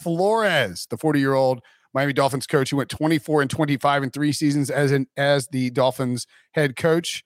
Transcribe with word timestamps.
Flores, 0.00 0.86
the 0.90 0.96
40 0.96 1.20
year 1.20 1.34
old 1.34 1.60
Miami 1.92 2.12
Dolphins 2.12 2.46
coach 2.46 2.70
who 2.70 2.76
went 2.76 2.88
24 2.88 3.42
and 3.42 3.50
25 3.50 4.02
in 4.04 4.10
three 4.10 4.32
seasons 4.32 4.70
as 4.70 4.92
an 4.92 5.06
as 5.16 5.48
the 5.48 5.70
Dolphins 5.70 6.26
head 6.52 6.76
coach, 6.76 7.24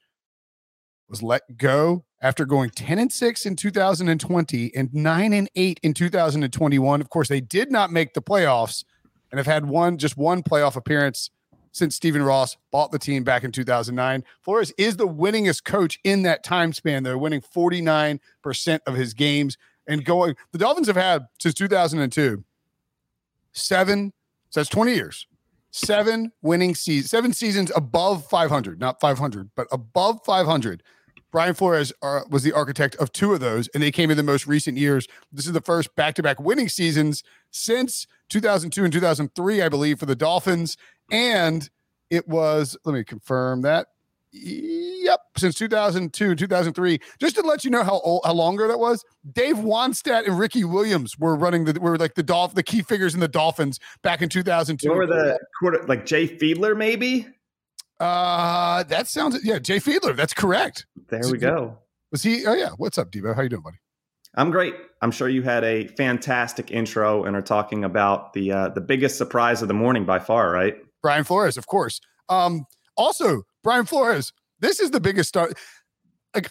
was 1.08 1.22
let 1.22 1.56
go 1.56 2.04
after 2.22 2.46
going 2.46 2.70
10 2.70 2.98
and 2.98 3.12
6 3.12 3.46
in 3.46 3.56
2020 3.56 4.74
and 4.74 4.94
9 4.94 5.32
and 5.32 5.50
8 5.54 5.80
in 5.82 5.92
2021. 5.92 7.00
Of 7.00 7.10
course, 7.10 7.28
they 7.28 7.40
did 7.40 7.70
not 7.70 7.92
make 7.92 8.14
the 8.14 8.22
playoffs 8.22 8.84
and 9.30 9.38
have 9.38 9.46
had 9.46 9.66
one 9.66 9.98
just 9.98 10.16
one 10.16 10.42
playoff 10.42 10.76
appearance 10.76 11.30
since 11.72 11.96
Stephen 11.96 12.22
Ross 12.22 12.56
bought 12.70 12.92
the 12.92 12.98
team 12.98 13.24
back 13.24 13.44
in 13.44 13.52
2009. 13.52 14.24
Flores 14.40 14.72
is 14.78 14.96
the 14.96 15.08
winningest 15.08 15.64
coach 15.64 15.98
in 16.04 16.22
that 16.22 16.44
time 16.44 16.72
span. 16.72 17.02
They're 17.02 17.18
winning 17.18 17.42
49% 17.42 18.20
of 18.86 18.94
his 18.94 19.12
games 19.12 19.58
and 19.86 20.04
going. 20.04 20.36
The 20.52 20.58
Dolphins 20.58 20.86
have 20.86 20.96
had 20.96 21.26
since 21.40 21.54
2002 21.54 22.44
seven, 23.54 24.12
so 24.50 24.60
that's 24.60 24.70
20 24.70 24.94
years, 24.94 25.26
seven 25.70 26.32
winning 26.42 26.74
seasons, 26.74 27.10
seven 27.10 27.32
seasons 27.32 27.72
above 27.74 28.26
500, 28.28 28.78
not 28.78 29.00
500, 29.00 29.50
but 29.56 29.66
above 29.72 30.20
500. 30.24 30.82
Brian 31.34 31.54
Flores 31.54 31.92
uh, 32.00 32.20
was 32.30 32.44
the 32.44 32.52
architect 32.52 32.94
of 32.96 33.10
two 33.10 33.32
of 33.32 33.40
those, 33.40 33.66
and 33.74 33.82
they 33.82 33.90
came 33.90 34.08
in 34.08 34.16
the 34.16 34.22
most 34.22 34.46
recent 34.46 34.78
years. 34.78 35.08
This 35.32 35.46
is 35.46 35.52
the 35.52 35.60
first 35.60 35.92
back 35.96 36.14
to 36.14 36.22
back 36.22 36.40
winning 36.40 36.68
seasons 36.68 37.24
since 37.50 38.06
2002 38.28 38.84
and 38.84 38.92
2003, 38.92 39.60
I 39.60 39.68
believe, 39.68 39.98
for 39.98 40.06
the 40.06 40.14
Dolphins. 40.14 40.76
And 41.10 41.68
it 42.08 42.28
was, 42.28 42.76
let 42.84 42.94
me 42.94 43.02
confirm 43.02 43.62
that. 43.62 43.88
Yep, 44.36 45.20
since 45.36 45.54
2002, 45.54 46.34
2003. 46.34 46.98
Just 47.20 47.36
to 47.36 47.42
let 47.42 47.64
you 47.64 47.70
know 47.70 47.84
how 47.84 48.00
old, 48.00 48.22
how 48.24 48.32
longer 48.32 48.66
that 48.66 48.80
was. 48.80 49.04
Dave 49.32 49.56
Wannstedt 49.56 50.26
and 50.26 50.36
Ricky 50.36 50.64
Williams 50.64 51.16
were 51.16 51.36
running 51.36 51.66
the 51.66 51.78
were 51.80 51.96
like 51.96 52.14
the 52.14 52.22
Dolph 52.24 52.54
the 52.54 52.62
key 52.64 52.82
figures 52.82 53.14
in 53.14 53.20
the 53.20 53.28
Dolphins 53.28 53.78
back 54.02 54.22
in 54.22 54.28
2002. 54.28 54.88
What 54.88 54.98
were 54.98 55.06
the 55.06 55.38
quarter 55.60 55.84
like 55.86 56.04
Jay 56.04 56.26
Fiedler 56.26 56.76
maybe? 56.76 57.28
Uh, 58.00 58.82
that 58.84 59.06
sounds 59.06 59.38
yeah, 59.44 59.60
Jay 59.60 59.78
Fiedler. 59.78 60.16
That's 60.16 60.34
correct. 60.34 60.86
There 61.08 61.22
we 61.30 61.38
go. 61.38 61.78
Was 62.10 62.24
he? 62.24 62.44
Oh 62.44 62.54
yeah. 62.54 62.70
What's 62.76 62.98
up, 62.98 63.12
Debo? 63.12 63.36
How 63.36 63.42
you 63.42 63.48
doing, 63.48 63.62
buddy? 63.62 63.78
I'm 64.36 64.50
great. 64.50 64.74
I'm 65.00 65.12
sure 65.12 65.28
you 65.28 65.42
had 65.42 65.62
a 65.62 65.86
fantastic 65.88 66.72
intro 66.72 67.22
and 67.22 67.36
are 67.36 67.42
talking 67.42 67.84
about 67.84 68.32
the 68.32 68.50
uh, 68.50 68.68
the 68.70 68.80
biggest 68.80 69.16
surprise 69.16 69.62
of 69.62 69.68
the 69.68 69.74
morning 69.74 70.04
by 70.04 70.18
far, 70.18 70.50
right? 70.50 70.76
Brian 71.02 71.22
Flores, 71.22 71.56
of 71.56 71.68
course. 71.68 72.00
Um, 72.28 72.64
also, 72.96 73.44
Brian 73.64 73.86
Flores, 73.86 74.32
this 74.60 74.78
is 74.78 74.92
the 74.92 75.00
biggest 75.00 75.30
star. 75.30 75.50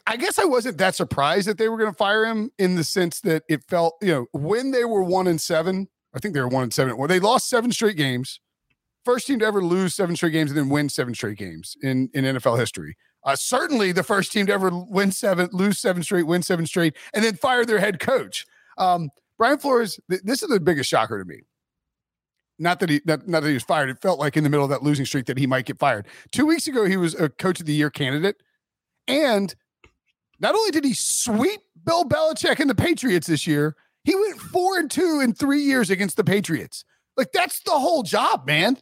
I 0.07 0.15
guess 0.15 0.39
I 0.39 0.45
wasn't 0.45 0.77
that 0.77 0.95
surprised 0.95 1.47
that 1.47 1.57
they 1.57 1.67
were 1.69 1.77
going 1.77 1.91
to 1.91 1.97
fire 1.97 2.25
him 2.25 2.51
in 2.57 2.75
the 2.75 2.83
sense 2.83 3.19
that 3.21 3.43
it 3.49 3.63
felt, 3.67 3.95
you 4.01 4.13
know, 4.13 4.25
when 4.31 4.71
they 4.71 4.85
were 4.85 5.03
one 5.03 5.27
and 5.27 5.39
seven, 5.39 5.87
I 6.15 6.19
think 6.19 6.33
they 6.33 6.39
were 6.39 6.47
one 6.47 6.63
and 6.63 6.73
seven, 6.73 6.97
where 6.97 7.07
they 7.07 7.19
lost 7.19 7.49
seven 7.49 7.71
straight 7.71 7.97
games. 7.97 8.39
First 9.03 9.27
team 9.27 9.39
to 9.39 9.45
ever 9.45 9.61
lose 9.61 9.93
seven 9.93 10.15
straight 10.15 10.31
games 10.31 10.51
and 10.51 10.57
then 10.57 10.69
win 10.69 10.87
seven 10.87 11.13
straight 11.13 11.37
games 11.37 11.75
in, 11.81 12.09
in 12.13 12.23
NFL 12.23 12.57
history. 12.57 12.95
Uh, 13.25 13.35
certainly 13.35 13.91
the 13.91 14.03
first 14.03 14.31
team 14.31 14.45
to 14.45 14.53
ever 14.53 14.71
win 14.71 15.11
seven, 15.11 15.49
lose 15.51 15.79
seven 15.79 16.01
straight, 16.01 16.25
win 16.25 16.43
seven 16.43 16.65
straight, 16.65 16.95
and 17.13 17.23
then 17.23 17.35
fire 17.35 17.65
their 17.65 17.79
head 17.79 17.99
coach. 17.99 18.45
Um, 18.77 19.09
Brian 19.37 19.57
Flores, 19.57 19.99
th- 20.09 20.21
this 20.23 20.43
is 20.43 20.49
the 20.49 20.59
biggest 20.61 20.89
shocker 20.89 21.19
to 21.19 21.25
me 21.25 21.41
not 22.59 22.79
that 22.79 22.89
he 22.89 23.01
not, 23.05 23.27
not 23.27 23.41
that 23.41 23.49
he 23.49 23.55
was 23.55 23.63
fired. 23.63 23.89
It 23.89 24.01
felt 24.01 24.19
like 24.19 24.37
in 24.37 24.43
the 24.43 24.49
middle 24.49 24.63
of 24.63 24.69
that 24.69 24.83
losing 24.83 25.05
streak 25.05 25.25
that 25.25 25.37
he 25.37 25.47
might 25.47 25.65
get 25.65 25.79
fired. 25.79 26.07
Two 26.31 26.45
weeks 26.45 26.67
ago, 26.67 26.85
he 26.85 26.97
was 26.97 27.15
a 27.15 27.29
coach 27.29 27.59
of 27.59 27.65
the 27.65 27.73
year 27.73 27.89
candidate. 27.89 28.37
And 29.07 29.53
not 30.39 30.55
only 30.55 30.71
did 30.71 30.85
he 30.85 30.93
sweep 30.93 31.61
Bill 31.85 32.05
Belichick 32.05 32.59
and 32.59 32.69
the 32.69 32.75
Patriots 32.75 33.27
this 33.27 33.47
year, 33.47 33.75
he 34.03 34.15
went 34.15 34.39
four 34.39 34.77
and 34.77 34.89
two 34.89 35.19
in 35.21 35.33
three 35.33 35.61
years 35.61 35.89
against 35.89 36.17
the 36.17 36.23
Patriots. 36.23 36.83
Like 37.17 37.31
that's 37.31 37.61
the 37.63 37.71
whole 37.71 38.03
job, 38.03 38.45
man. 38.45 38.77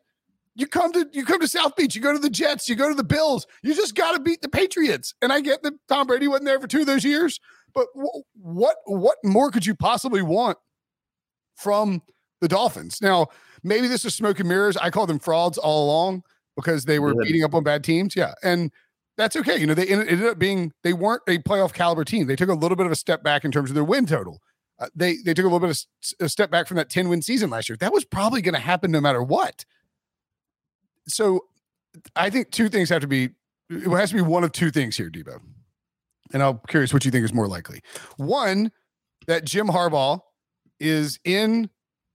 You 0.56 0.68
come 0.68 0.92
to 0.94 1.08
you 1.14 1.26
come 1.26 1.40
to 1.40 1.48
South 1.48 1.76
Beach, 1.76 1.96
you 1.96 2.02
go 2.02 2.12
to 2.12 2.20
the 2.20 2.30
Jets, 2.30 2.68
you 2.68 2.76
go 2.76 2.90
to 2.90 2.96
the 2.96 3.04
Bills. 3.04 3.48
You 3.64 3.74
just 3.74 3.96
got 3.96 4.14
to 4.14 4.20
beat 4.20 4.42
the 4.42 4.50
Patriots. 4.50 5.14
And 5.22 5.32
I 5.32 5.40
get 5.40 5.64
that 5.64 5.74
Tom 5.88 6.08
Brady 6.08 6.28
wasn't 6.28 6.46
there 6.46 6.60
for 6.60 6.68
two 6.68 6.82
of 6.82 6.88
those 6.88 7.06
years, 7.06 7.40
but 7.74 7.88
w- 7.96 8.24
what 8.34 8.78
what 8.86 9.18
more 9.24 9.50
could 9.50 9.66
you 9.66 9.76
possibly 9.76 10.22
want 10.22 10.58
from 11.56 12.02
the 12.42 12.48
Dolphins? 12.48 13.02
Now, 13.02 13.28
maybe 13.64 13.88
this 13.88 14.06
is 14.06 14.16
smoke 14.16 14.40
and 14.40 14.50
mirrors. 14.50 14.78
I 14.78 14.90
call 14.90 15.08
them 15.08 15.20
frauds 15.20 15.58
all 15.58 15.86
along 15.86 16.24
because 16.56 16.86
they 16.86 17.00
were 17.00 17.14
beating 17.16 17.44
up 17.44 17.54
on 17.54 17.64
bad 17.64 17.84
teams. 17.84 18.16
Yeah. 18.16 18.34
And 18.44 18.72
that's 19.18 19.36
okay. 19.36 19.58
You 19.58 19.68
know, 19.68 19.74
they 19.74 19.88
ended 19.88 20.24
up 20.26 20.40
being, 20.40 20.74
they 20.84 20.94
weren't 20.94 21.22
a 21.28 21.38
playoff 21.40 21.74
caliber 21.74 22.04
team. 22.04 22.28
They 22.28 22.36
took 22.36 22.50
a 22.50 22.54
little 22.54 22.76
bit 22.76 22.86
of 22.86 22.92
a 22.92 22.96
step 22.96 23.24
back 23.24 23.46
in 23.46 23.52
terms 23.52 23.70
of 23.70 23.76
their 23.76 23.84
win 23.84 24.06
total. 24.06 24.42
Uh, 24.80 24.88
they 24.96 25.18
they 25.18 25.34
took 25.36 25.46
a 25.46 25.48
little 25.48 25.60
bit 25.60 25.70
of 25.70 26.26
a 26.26 26.30
step 26.30 26.50
back 26.50 26.68
from 26.68 26.78
that 26.78 26.90
10 26.90 27.08
win 27.08 27.22
season 27.22 27.52
last 27.52 27.70
year. 27.70 27.78
That 27.78 27.94
was 27.94 28.04
probably 28.04 28.42
going 28.42 28.56
to 28.56 28.60
happen 28.60 28.90
no 28.90 29.00
matter 29.00 29.22
what. 29.22 29.64
So 31.08 31.42
I 32.16 32.30
think 32.32 32.52
two 32.52 32.68
things 32.68 32.90
have 32.90 33.02
to 33.02 33.08
be, 33.08 33.30
it 33.70 33.88
has 33.90 34.10
to 34.10 34.16
be 34.16 34.22
one 34.22 34.44
of 34.44 34.52
two 34.52 34.72
things 34.72 34.98
here, 34.98 35.10
Debo. 35.10 35.40
And 36.34 36.42
I'm 36.42 36.60
curious 36.68 36.94
what 36.94 37.06
you 37.06 37.12
think 37.12 37.26
is 37.26 37.34
more 37.34 37.48
likely. 37.48 37.82
One, 38.18 38.72
that 39.28 39.46
Jim 39.46 39.68
Harbaugh 39.68 40.22
is 40.80 41.20
in 41.24 41.70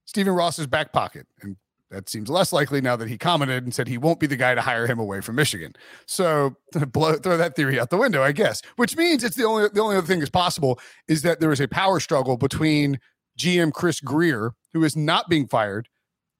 Stephen 0.07 0.33
Ross's 0.33 0.65
back 0.65 0.91
pocket. 0.91 1.27
And 1.41 1.57
that 1.91 2.09
seems 2.09 2.29
less 2.29 2.51
likely 2.51 2.81
now 2.81 2.95
that 2.95 3.07
he 3.07 3.17
commented 3.17 3.63
and 3.63 3.73
said 3.73 3.87
he 3.87 3.97
won't 3.97 4.19
be 4.19 4.27
the 4.27 4.35
guy 4.35 4.55
to 4.55 4.61
hire 4.61 4.87
him 4.87 4.99
away 4.99 5.21
from 5.21 5.35
Michigan. 5.35 5.73
So 6.05 6.55
blow, 6.91 7.15
throw 7.15 7.37
that 7.37 7.55
theory 7.55 7.79
out 7.79 7.89
the 7.89 7.97
window, 7.97 8.23
I 8.23 8.31
guess. 8.31 8.61
Which 8.77 8.97
means 8.97 9.23
it's 9.23 9.35
the 9.35 9.45
only 9.45 9.69
the 9.71 9.81
only 9.81 9.95
other 9.95 10.07
thing 10.07 10.19
that's 10.19 10.31
possible 10.31 10.79
is 11.07 11.21
that 11.21 11.39
there 11.39 11.51
is 11.51 11.61
a 11.61 11.67
power 11.67 11.99
struggle 11.99 12.37
between 12.37 12.99
GM 13.37 13.71
Chris 13.71 13.99
Grier, 13.99 14.53
who 14.73 14.83
is 14.83 14.95
not 14.95 15.29
being 15.29 15.47
fired, 15.47 15.87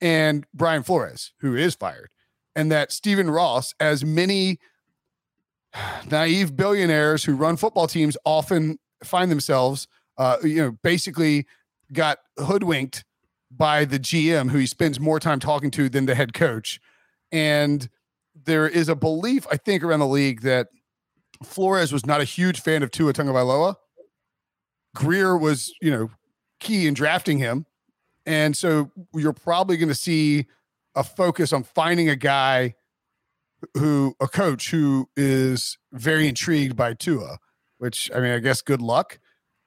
and 0.01 0.45
Brian 0.53 0.83
Flores, 0.83 1.33
who 1.41 1.55
is 1.55 1.75
fired, 1.75 2.09
and 2.55 2.71
that 2.71 2.91
Stephen 2.91 3.29
Ross, 3.29 3.73
as 3.79 4.03
many 4.03 4.59
naive 6.09 6.55
billionaires 6.55 7.25
who 7.25 7.35
run 7.35 7.57
football 7.57 7.87
teams 7.87 8.17
often 8.25 8.79
find 9.03 9.29
themselves, 9.29 9.87
uh, 10.17 10.37
you 10.43 10.61
know, 10.61 10.77
basically 10.83 11.45
got 11.93 12.17
hoodwinked 12.37 13.05
by 13.49 13.85
the 13.85 13.99
GM 13.99 14.51
who 14.51 14.57
he 14.57 14.65
spends 14.65 14.99
more 14.99 15.19
time 15.19 15.39
talking 15.39 15.71
to 15.71 15.89
than 15.89 16.05
the 16.05 16.15
head 16.15 16.33
coach. 16.33 16.79
And 17.31 17.89
there 18.45 18.67
is 18.67 18.89
a 18.89 18.95
belief, 18.95 19.47
I 19.51 19.57
think, 19.57 19.83
around 19.83 19.99
the 19.99 20.07
league 20.07 20.41
that 20.41 20.67
Flores 21.43 21.91
was 21.91 22.05
not 22.05 22.21
a 22.21 22.25
huge 22.25 22.61
fan 22.61 22.83
of 22.83 22.91
Tua 22.91 23.13
Tagovailoa. 23.13 23.75
Grier 24.95 25.37
was, 25.37 25.73
you 25.81 25.91
know, 25.91 26.09
key 26.59 26.87
in 26.87 26.93
drafting 26.93 27.37
him. 27.37 27.65
And 28.25 28.57
so 28.57 28.91
you're 29.13 29.33
probably 29.33 29.77
going 29.77 29.89
to 29.89 29.95
see 29.95 30.47
a 30.95 31.03
focus 31.03 31.53
on 31.53 31.63
finding 31.63 32.09
a 32.09 32.15
guy 32.15 32.75
who, 33.75 34.15
a 34.19 34.27
coach 34.27 34.71
who 34.71 35.09
is 35.15 35.77
very 35.93 36.27
intrigued 36.27 36.75
by 36.75 36.93
Tua, 36.93 37.37
which 37.77 38.11
I 38.13 38.19
mean, 38.19 38.31
I 38.31 38.39
guess 38.39 38.61
good 38.61 38.81
luck. 38.81 39.19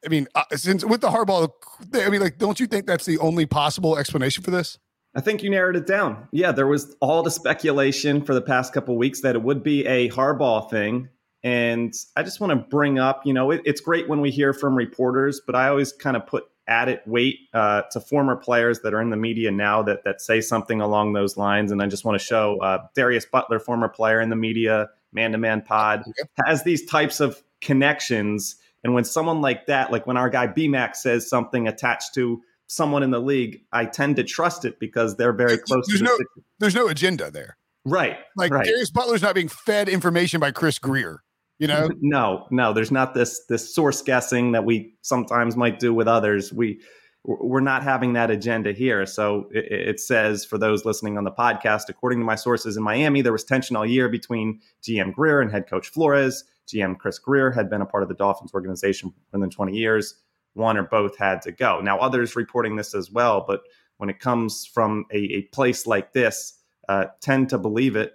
I 0.05 0.09
mean, 0.09 0.29
uh, 0.35 0.45
since 0.53 0.85
with 0.85 1.01
the 1.01 1.09
Harbaugh, 1.09 1.51
I 1.95 2.09
mean, 2.09 2.21
like, 2.21 2.39
don't 2.39 2.59
you 2.59 2.67
think 2.67 2.87
that's 2.87 3.05
the 3.05 3.19
only 3.19 3.47
possible 3.47 3.99
explanation 3.99 4.43
for 4.43 4.51
this? 4.51 4.79
I 5.15 5.21
think 5.21 5.43
you 5.43 5.51
narrowed 5.51 5.77
it 5.77 5.87
down. 5.87 6.29
Yeah, 6.31 6.53
there 6.53 6.67
was 6.67 6.95
all 7.01 7.23
the 7.23 7.31
speculation 7.31 8.23
for 8.23 8.33
the 8.33 8.41
past 8.41 8.73
couple 8.73 8.97
weeks 8.97 9.23
that 9.23 9.35
it 9.35 9.43
would 9.43 9.63
be 9.63 9.85
a 9.87 10.09
Harbaugh 10.11 10.71
thing. 10.71 11.09
And 11.43 11.93
I 12.17 12.23
just 12.23 12.41
want 12.41 12.51
to 12.51 12.57
bring 12.57 12.99
up, 12.99 13.27
you 13.27 13.33
know, 13.33 13.51
it, 13.51 13.63
it's 13.65 13.81
great 13.81 14.09
when 14.09 14.21
we 14.21 14.31
hear 14.31 14.53
from 14.53 14.75
reporters, 14.75 15.41
but 15.45 15.55
I 15.55 15.69
always 15.69 15.93
kind 15.93 16.17
of 16.17 16.27
put 16.27 16.45
added 16.69 17.01
weight 17.07 17.39
uh, 17.53 17.83
to 17.91 18.01
former 18.01 18.37
players 18.37 18.81
that 18.81 18.95
are 18.95 19.01
in 19.01 19.11
the 19.11 19.17
media 19.17 19.51
now 19.51 19.83
that 19.83 20.05
that 20.05 20.21
say 20.21 20.41
something 20.41 20.81
along 20.81 21.15
those 21.15 21.37
lines. 21.37 21.73
And 21.73 21.83
I 21.83 21.87
just 21.87 22.05
want 22.05 22.19
to 22.19 22.25
show 22.25 22.59
uh, 22.61 22.87
Darius 22.95 23.27
Butler, 23.27 23.59
former 23.59 23.89
player 23.89 24.21
in 24.21 24.31
the 24.31 24.37
media, 24.37 24.91
man 25.13 25.33
to 25.33 25.39
man 25.39 25.63
pod, 25.63 26.05
has 26.47 26.63
these 26.63 26.87
types 26.87 27.19
of 27.21 27.43
connections 27.61 28.57
and 28.85 28.95
when 28.95 29.05
someone 29.05 29.41
like 29.41 29.67
that, 29.67 29.93
like 29.93 30.07
when 30.07 30.17
our 30.17 30.31
guy 30.31 30.47
BMAC 30.47 30.97
says 30.97 31.29
something 31.29 31.69
attached 31.69 32.15
to 32.15 32.41
someone 32.67 33.03
in 33.03 33.11
the 33.11 33.21
league, 33.21 33.63
I 33.73 33.85
tend 33.85 34.17
to 34.17 34.25
trust 34.25 34.65
it 34.65 34.79
because 34.79 35.17
they're 35.17 35.33
very 35.33 35.59
close 35.59 35.87
there's 35.89 36.01
to 36.01 36.05
no, 36.05 36.17
the 36.17 36.27
There's 36.61 36.75
no 36.75 36.89
agenda 36.89 37.31
there. 37.31 37.57
Right. 37.85 38.19
Like 38.37 38.53
right. 38.53 38.65
Darius 38.65 38.91
Butler's 38.91 39.23
not 39.23 39.35
being 39.35 39.49
fed 39.49 39.89
information 39.89 40.41
by 40.41 40.53
Chris 40.53 40.79
Grier. 40.79 41.23
You 41.59 41.67
know? 41.67 41.91
no, 42.01 42.47
no, 42.51 42.73
there's 42.73 42.91
not 42.91 43.15
this 43.15 43.45
this 43.49 43.75
source 43.75 44.03
guessing 44.03 44.53
that 44.53 44.65
we 44.65 44.95
sometimes 45.03 45.57
might 45.57 45.79
do 45.79 45.93
with 45.93 46.09
others. 46.09 46.53
We 46.53 46.81
we're 47.25 47.61
not 47.61 47.83
having 47.83 48.15
that 48.15 48.31
agenda 48.31 48.73
here. 48.73 49.05
So 49.05 49.49
it, 49.53 49.71
it, 49.71 50.01
says 50.01 50.43
for 50.43 50.57
those 50.57 50.87
listening 50.87 51.19
on 51.19 51.25
the 51.25 51.31
podcast, 51.31 51.83
according 51.91 52.19
to 52.19 52.25
my 52.25 52.35
sources 52.35 52.79
in 52.79 52.83
Miami, 52.83 53.21
there 53.21 53.33
was 53.33 53.45
tension 53.45 53.77
all 53.77 53.85
year 53.85 54.09
between 54.09 54.61
GM 54.83 55.13
Grier 55.13 55.43
and 55.43 55.51
head 55.53 55.69
coach 55.69 55.89
Flores. 55.89 56.45
GM 56.73 56.99
Chris 56.99 57.19
Grier 57.19 57.51
had 57.51 57.69
been 57.69 57.83
a 57.83 57.87
part 57.87 58.03
of 58.03 58.09
the 58.09 58.15
Dolphins 58.15 58.55
organization 58.55 59.11
for 59.11 59.39
more 59.39 59.45
than 59.45 59.51
20 59.51 59.77
years. 59.77 60.15
One 60.55 60.77
or 60.77 60.83
both 60.83 61.17
had 61.17 61.43
to 61.43 61.53
go. 61.53 61.81
Now, 61.81 61.99
others 61.99 62.35
reporting 62.35 62.77
this 62.77 62.95
as 62.95 63.11
well, 63.11 63.45
but 63.47 63.63
when 63.99 64.11
it 64.11 64.19
comes 64.19 64.67
from 64.67 65.05
a, 65.13 65.19
a 65.19 65.43
place 65.53 65.87
like 65.87 66.13
this, 66.13 66.55
uh, 66.89 67.07
tend 67.21 67.51
to 67.51 67.59
believe 67.59 67.97
it. 67.97 68.15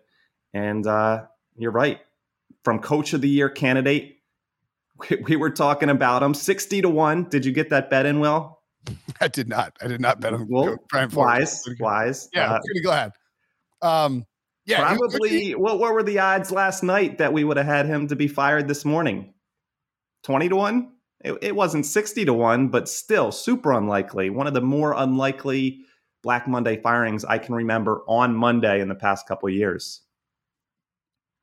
And 0.54 0.86
uh, 0.86 1.26
you're 1.56 1.72
right. 1.72 2.02
From 2.64 2.80
coach 2.80 3.14
of 3.14 3.22
the 3.22 3.30
year 3.30 3.50
candidate, 3.50 4.18
we, 4.98 5.18
we 5.18 5.36
were 5.36 5.50
talking 5.50 5.90
about 5.90 6.24
him 6.24 6.34
60 6.34 6.82
to 6.82 6.90
1. 6.90 7.30
Did 7.30 7.46
you 7.46 7.52
get 7.52 7.70
that 7.70 7.90
bet 7.90 8.06
in, 8.06 8.20
Will? 8.20 8.60
I 9.22 9.28
did 9.28 9.48
not. 9.48 9.76
I 9.82 9.88
did 9.88 10.02
not 10.02 10.20
bet 10.20 10.34
on 10.34 10.48
well, 10.50 10.78
Brian 10.90 11.10
Wise, 11.12 11.64
wise. 11.80 12.30
Yeah, 12.34 12.54
uh, 12.54 12.60
pretty 12.66 12.82
glad. 12.82 13.12
Um, 13.82 14.26
yeah, 14.66 14.96
probably. 14.96 15.52
what 15.54 15.80
what 15.80 15.94
were 15.94 16.04
the 16.04 16.20
odds 16.20 16.52
last 16.52 16.84
night 16.84 17.18
that 17.18 17.34
we 17.34 17.44
would 17.44 17.58
have 17.58 17.66
had 17.66 17.86
him 17.86 18.08
to 18.08 18.16
be 18.16 18.28
fired 18.28 18.68
this 18.68 18.86
morning? 18.86 19.34
Twenty 20.24 20.50
to 20.50 20.56
one. 20.56 20.92
It, 21.24 21.38
it 21.42 21.56
wasn't 21.56 21.86
sixty 21.86 22.26
to 22.26 22.34
one, 22.34 22.70
but 22.70 22.90
still 22.90 23.32
super 23.32 23.72
unlikely. 23.72 24.30
One 24.30 24.48
of 24.48 24.54
the 24.54 24.62
more 24.62 24.94
unlikely 24.94 25.86
Black 26.24 26.48
Monday 26.48 26.82
firings 26.82 27.24
I 27.24 27.38
can 27.38 27.54
remember 27.54 28.02
on 28.08 28.36
Monday 28.36 28.82
in 28.82 28.90
the 28.90 28.96
past 28.96 29.28
couple 29.28 29.48
years. 29.50 30.02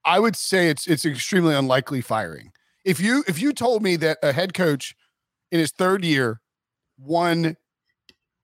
I 0.04 0.18
would 0.18 0.36
say 0.36 0.68
it's 0.68 0.86
it's 0.86 1.04
extremely 1.04 1.54
unlikely 1.54 2.00
firing. 2.00 2.52
If 2.84 3.00
you 3.00 3.22
if 3.28 3.40
you 3.40 3.52
told 3.52 3.82
me 3.82 3.96
that 3.96 4.18
a 4.22 4.32
head 4.32 4.54
coach 4.54 4.96
in 5.52 5.60
his 5.60 5.70
third 5.70 6.04
year 6.04 6.40
won 6.98 7.56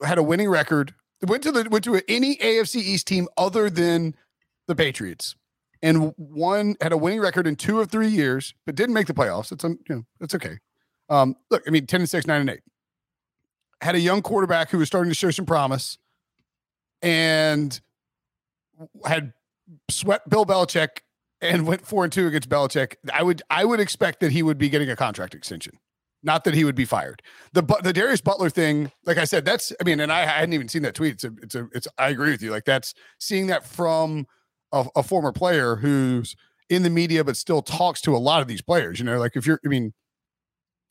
had 0.03 0.19
a 0.19 0.23
winning 0.23 0.49
record, 0.49 0.95
went 1.27 1.43
to 1.43 1.53
the 1.53 1.69
went 1.69 1.85
to 1.85 2.01
any 2.09 2.37
AFC 2.37 2.77
East 2.77 3.09
team 3.09 3.27
other 3.37 3.69
than 3.69 4.15
the 4.69 4.77
Patriots, 4.77 5.35
and 5.83 6.13
one 6.17 6.77
had 6.81 6.93
a 6.93 6.97
winning 6.97 7.21
record 7.21 7.47
in 7.47 7.57
two 7.57 7.81
of 7.81 7.91
three 7.91 8.09
years, 8.09 8.55
but 8.65 8.77
didn't 8.77 8.95
make 8.95 9.09
the 9.09 9.15
playoffs. 9.15 9.51
It's 9.51 9.65
you 9.65 9.79
know 9.89 10.05
it's 10.21 10.35
okay. 10.35 10.59
Um, 11.09 11.35
look, 11.51 11.65
I 11.67 11.71
mean, 11.71 11.87
ten 11.87 12.01
and 12.01 12.09
six, 12.09 12.27
nine 12.27 12.43
and 12.43 12.51
eight. 12.51 12.61
Had 13.81 13.95
a 13.95 14.01
young 14.01 14.23
quarterback 14.23 14.71
who 14.71 14.79
was 14.79 14.87
starting 14.89 15.11
to 15.11 15.15
show 15.15 15.31
some 15.31 15.47
promise, 15.47 15.99
and 17.03 17.81
had 19.05 19.33
swept 19.91 20.29
Bill 20.29 20.47
Belichick 20.47 21.01
and 21.41 21.67
went 21.67 21.87
four 21.87 22.05
and 22.05 22.13
two 22.13 22.27
against 22.27 22.49
Belichick. 22.49 22.97
I 23.13 23.23
would 23.23 23.43
I 23.51 23.65
would 23.65 23.81
expect 23.81 24.21
that 24.21 24.33
he 24.33 24.43
would 24.43 24.59
be 24.59 24.69
getting 24.69 24.91
a 24.91 24.97
contract 24.97 25.35
extension. 25.35 25.79
Not 26.23 26.43
that 26.45 26.55
he 26.55 26.65
would 26.65 26.75
be 26.75 26.85
fired. 26.85 27.23
The 27.53 27.63
the 27.83 27.93
Darius 27.93 28.21
Butler 28.21 28.51
thing, 28.51 28.91
like 29.05 29.19
I 29.19 29.25
said, 29.25 29.45
that's 29.45 29.73
I 29.81 29.85
mean, 29.85 30.01
and 30.01 30.13
I, 30.13 30.23
I 30.23 30.27
hadn't 30.27 30.53
even 30.53 30.69
seen 30.69 30.83
that 30.83 30.95
tweet. 30.95 31.15
It's 31.15 31.25
a, 31.25 31.33
it's 31.43 31.55
a, 31.55 31.69
it's. 31.73 31.89
I 31.97 32.09
agree 32.09 32.31
with 32.31 32.43
you. 32.43 32.51
Like 32.51 32.65
that's 32.65 32.93
seeing 33.21 33.47
that 33.49 33.65
from 33.65 34.27
a, 34.73 34.87
a 34.97 35.03
former 35.03 35.33
player 35.33 35.77
who's 35.77 36.37
in 36.69 36.83
the 36.83 36.91
media 36.91 37.25
but 37.25 37.37
still 37.37 37.63
talks 37.63 38.01
to 38.03 38.15
a 38.15 38.19
lot 38.19 38.43
of 38.43 38.49
these 38.49 38.63
players. 38.63 38.99
You 38.99 39.05
know, 39.05 39.19
like 39.19 39.37
if 39.37 39.47
you're, 39.47 39.61
I 39.65 39.69
mean, 39.69 39.95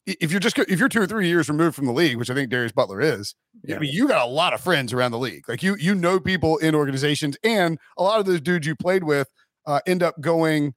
if 0.06 0.32
you're 0.32 0.40
just 0.40 0.58
if 0.58 0.80
you're 0.80 0.90
two 0.90 1.02
or 1.02 1.08
three 1.08 1.28
years 1.28 1.50
removed 1.50 1.76
from 1.76 1.86
the 1.86 1.94
league, 1.94 2.18
which 2.18 2.30
I 2.30 2.34
think 2.34 2.50
Darius 2.50 2.72
Butler 2.72 3.02
is, 3.02 3.36
yeah. 3.64 3.76
I 3.76 3.80
mean, 3.80 3.92
you 3.92 4.08
got 4.08 4.26
a 4.26 4.30
lot 4.30 4.54
of 4.54 4.62
friends 4.62 4.94
around 4.94 5.12
the 5.12 5.20
league. 5.20 5.48
Like 5.50 5.62
you 5.62 5.76
you 5.76 5.94
know 5.96 6.20
people 6.20 6.58
in 6.58 6.76
organizations, 6.76 7.38
and 7.44 7.78
a 7.98 8.04
lot 8.04 8.20
of 8.20 8.26
those 8.26 8.42
dudes 8.42 8.66
you 8.66 8.76
played 8.76 9.04
with 9.04 9.28
uh, 9.66 9.82
end 9.86 10.04
up 10.04 10.20
going, 10.22 10.74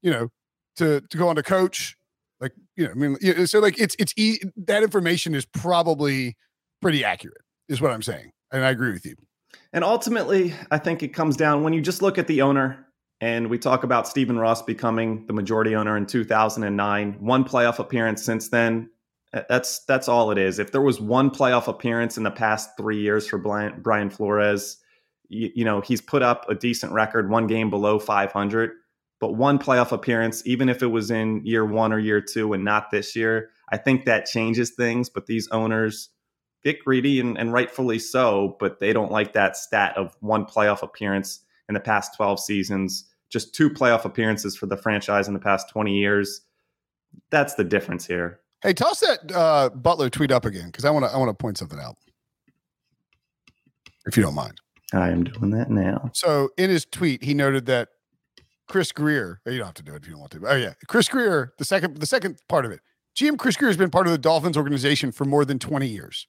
you 0.00 0.10
know, 0.10 0.28
to 0.76 1.02
to 1.02 1.16
go 1.18 1.28
on 1.28 1.36
to 1.36 1.42
coach 1.42 1.96
like, 2.42 2.52
you 2.76 2.84
know, 2.84 2.90
I 2.90 2.94
mean, 2.94 3.46
so 3.46 3.60
like 3.60 3.80
it's 3.80 3.94
it's 4.00 4.12
e- 4.16 4.40
that 4.56 4.82
information 4.82 5.34
is 5.34 5.46
probably 5.46 6.36
pretty 6.82 7.04
accurate, 7.04 7.40
is 7.68 7.80
what 7.80 7.92
I'm 7.92 8.02
saying, 8.02 8.32
and 8.50 8.64
I 8.64 8.70
agree 8.70 8.92
with 8.92 9.06
you. 9.06 9.14
And 9.72 9.84
ultimately, 9.84 10.54
I 10.70 10.78
think 10.78 11.02
it 11.02 11.08
comes 11.08 11.36
down 11.36 11.62
when 11.62 11.72
you 11.72 11.80
just 11.80 12.02
look 12.02 12.18
at 12.18 12.26
the 12.26 12.42
owner, 12.42 12.86
and 13.20 13.48
we 13.48 13.58
talk 13.58 13.84
about 13.84 14.08
Stephen 14.08 14.38
Ross 14.38 14.62
becoming 14.62 15.26
the 15.26 15.32
majority 15.32 15.74
owner 15.74 15.96
in 15.96 16.06
2009, 16.06 17.16
one 17.20 17.44
playoff 17.44 17.78
appearance 17.78 18.22
since 18.22 18.48
then. 18.48 18.90
That's 19.32 19.84
that's 19.86 20.08
all 20.08 20.30
it 20.30 20.38
is. 20.38 20.58
If 20.58 20.72
there 20.72 20.82
was 20.82 21.00
one 21.00 21.30
playoff 21.30 21.66
appearance 21.66 22.18
in 22.18 22.22
the 22.22 22.30
past 22.30 22.70
three 22.76 23.00
years 23.00 23.26
for 23.26 23.38
Brian, 23.38 24.10
Flores, 24.10 24.76
you, 25.28 25.50
you 25.54 25.64
know 25.64 25.80
he's 25.80 26.02
put 26.02 26.22
up 26.22 26.48
a 26.50 26.54
decent 26.54 26.92
record, 26.92 27.30
one 27.30 27.46
game 27.46 27.70
below 27.70 27.98
500 27.98 28.72
but 29.22 29.36
one 29.36 29.56
playoff 29.56 29.92
appearance, 29.92 30.44
even 30.46 30.68
if 30.68 30.82
it 30.82 30.88
was 30.88 31.12
in 31.12 31.46
year 31.46 31.64
one 31.64 31.92
or 31.92 31.98
year 32.00 32.20
two 32.20 32.54
and 32.54 32.64
not 32.64 32.90
this 32.90 33.14
year, 33.14 33.50
I 33.70 33.76
think 33.76 34.04
that 34.04 34.26
changes 34.26 34.72
things. 34.72 35.08
But 35.08 35.26
these 35.26 35.46
owners 35.52 36.08
get 36.64 36.84
greedy 36.84 37.20
and, 37.20 37.36
and 37.38 37.52
rightfully 37.52 37.98
so, 37.98 38.56
but 38.60 38.80
they 38.80 38.92
don't 38.92 39.10
like 39.10 39.32
that 39.32 39.56
stat 39.56 39.96
of 39.96 40.16
one 40.20 40.44
playoff 40.44 40.82
appearance 40.82 41.40
in 41.68 41.74
the 41.74 41.80
past 41.80 42.16
12 42.16 42.40
seasons, 42.40 43.08
just 43.30 43.54
two 43.54 43.70
playoff 43.70 44.04
appearances 44.04 44.56
for 44.56 44.66
the 44.66 44.76
franchise 44.76 45.28
in 45.28 45.34
the 45.34 45.40
past 45.40 45.68
20 45.70 45.96
years. 45.96 46.42
That's 47.30 47.54
the 47.54 47.64
difference 47.64 48.06
here. 48.06 48.40
Hey, 48.62 48.72
toss 48.72 49.00
that 49.00 49.32
uh, 49.34 49.70
Butler 49.70 50.08
tweet 50.08 50.30
up 50.30 50.44
again 50.44 50.66
because 50.66 50.84
I 50.84 50.90
want 50.90 51.04
to 51.04 51.10
I 51.10 51.16
want 51.16 51.30
to 51.30 51.34
point 51.34 51.58
something 51.58 51.80
out, 51.80 51.96
if 54.06 54.16
you 54.16 54.22
don't 54.22 54.36
mind. 54.36 54.60
I 54.92 55.08
am 55.08 55.24
doing 55.24 55.50
that 55.50 55.68
now. 55.68 56.10
So 56.14 56.50
in 56.56 56.70
his 56.70 56.84
tweet, 56.84 57.24
he 57.24 57.34
noted 57.34 57.66
that 57.66 57.88
Chris 58.68 58.92
Grier. 58.92 59.40
You 59.46 59.58
don't 59.58 59.66
have 59.66 59.74
to 59.74 59.82
do 59.82 59.94
it 59.94 60.02
if 60.02 60.06
you 60.06 60.12
don't 60.12 60.20
want 60.20 60.32
to. 60.32 60.46
Oh 60.46 60.54
yeah, 60.54 60.74
Chris 60.86 61.08
Grier. 61.08 61.52
The 61.58 61.64
second, 61.64 61.98
the 61.98 62.06
second 62.06 62.38
part 62.48 62.64
of 62.64 62.70
it. 62.70 62.80
GM 63.16 63.36
Chris 63.36 63.56
Grier 63.56 63.68
has 63.68 63.76
been 63.76 63.90
part 63.90 64.06
of 64.06 64.12
the 64.12 64.18
Dolphins 64.18 64.56
organization 64.56 65.10
for 65.10 65.24
more 65.24 65.44
than 65.44 65.58
twenty 65.58 65.88
years. 65.88 66.28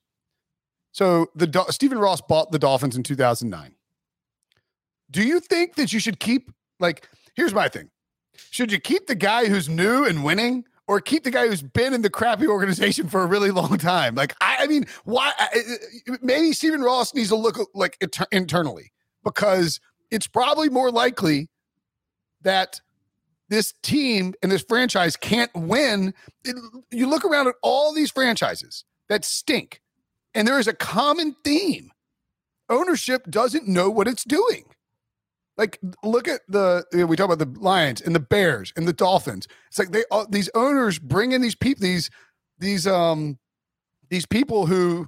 So 0.94 1.28
the 1.36 1.66
Stephen 1.70 1.98
Ross 1.98 2.22
bought 2.22 2.52
the 2.52 2.60
Dolphins 2.60 2.96
in 2.96 3.04
two 3.04 3.16
thousand 3.16 3.50
nine. 3.50 3.76
Do 5.12 5.22
you 5.22 5.40
think 5.40 5.76
that 5.76 5.92
you 5.92 6.00
should 6.00 6.20
keep 6.20 6.52
like? 6.80 7.10
Here's 7.36 7.54
my 7.54 7.68
thing: 7.68 7.90
Should 8.52 8.72
you 8.72 8.80
keep 8.80 9.08
the 9.08 9.16
guy 9.16 9.48
who's 9.48 9.68
new 9.68 10.06
and 10.06 10.24
winning, 10.24 10.66
or 10.88 11.02
keep 11.02 11.24
the 11.24 11.32
guy 11.32 11.48
who's 11.48 11.64
been 11.64 11.94
in 11.94 12.04
the 12.04 12.10
crappy 12.10 12.48
organization 12.48 13.10
for 13.10 13.24
a 13.24 13.26
really 13.26 13.52
long 13.52 13.78
time? 13.80 14.16
Like, 14.16 14.36
I, 14.40 14.58
I 14.62 14.68
mean, 14.68 14.86
why? 15.04 15.32
Maybe 16.22 16.54
Stephen 16.54 16.82
Ross 16.82 17.14
needs 17.14 17.30
to 17.30 17.36
look 17.36 17.58
like 17.74 17.98
internally 18.32 18.92
because 19.24 19.80
it's 20.12 20.28
probably 20.28 20.70
more 20.70 20.92
likely 20.92 21.50
that 22.44 22.82
this 23.50 23.74
team 23.82 24.34
and 24.44 24.52
this 24.52 24.64
franchise 24.64 25.16
can't 25.16 25.54
win. 25.56 26.14
It, 26.44 26.56
you 26.92 27.08
look 27.08 27.26
around 27.26 27.48
at 27.48 27.56
all 27.64 27.94
these 27.94 28.12
franchises 28.12 28.86
that 29.10 29.26
stink, 29.26 29.82
and 30.34 30.48
there 30.48 30.60
is 30.60 30.68
a 30.68 30.74
common 30.74 31.36
theme 31.44 31.92
ownership 32.70 33.30
doesn't 33.30 33.68
know 33.68 33.90
what 33.90 34.08
it's 34.08 34.24
doing. 34.24 34.66
Like, 35.58 35.80
look 36.04 36.28
at 36.28 36.42
the 36.48 36.86
you 36.92 37.00
know, 37.00 37.06
we 37.06 37.16
talk 37.16 37.32
about 37.32 37.40
the 37.40 37.60
Lions 37.60 38.02
and 38.02 38.16
the 38.16 38.20
Bears 38.20 38.74
and 38.76 38.88
the 38.88 38.94
Dolphins. 38.94 39.48
It's 39.68 39.78
like 39.78 39.92
they 39.92 40.04
all 40.10 40.26
these 40.28 40.50
owners 40.56 40.98
bring 40.98 41.32
in 41.32 41.42
these 41.42 41.56
people, 41.56 41.84
these 41.84 42.10
these 42.58 42.88
um 42.88 43.38
these 44.10 44.26
people 44.26 44.66
who 44.66 45.08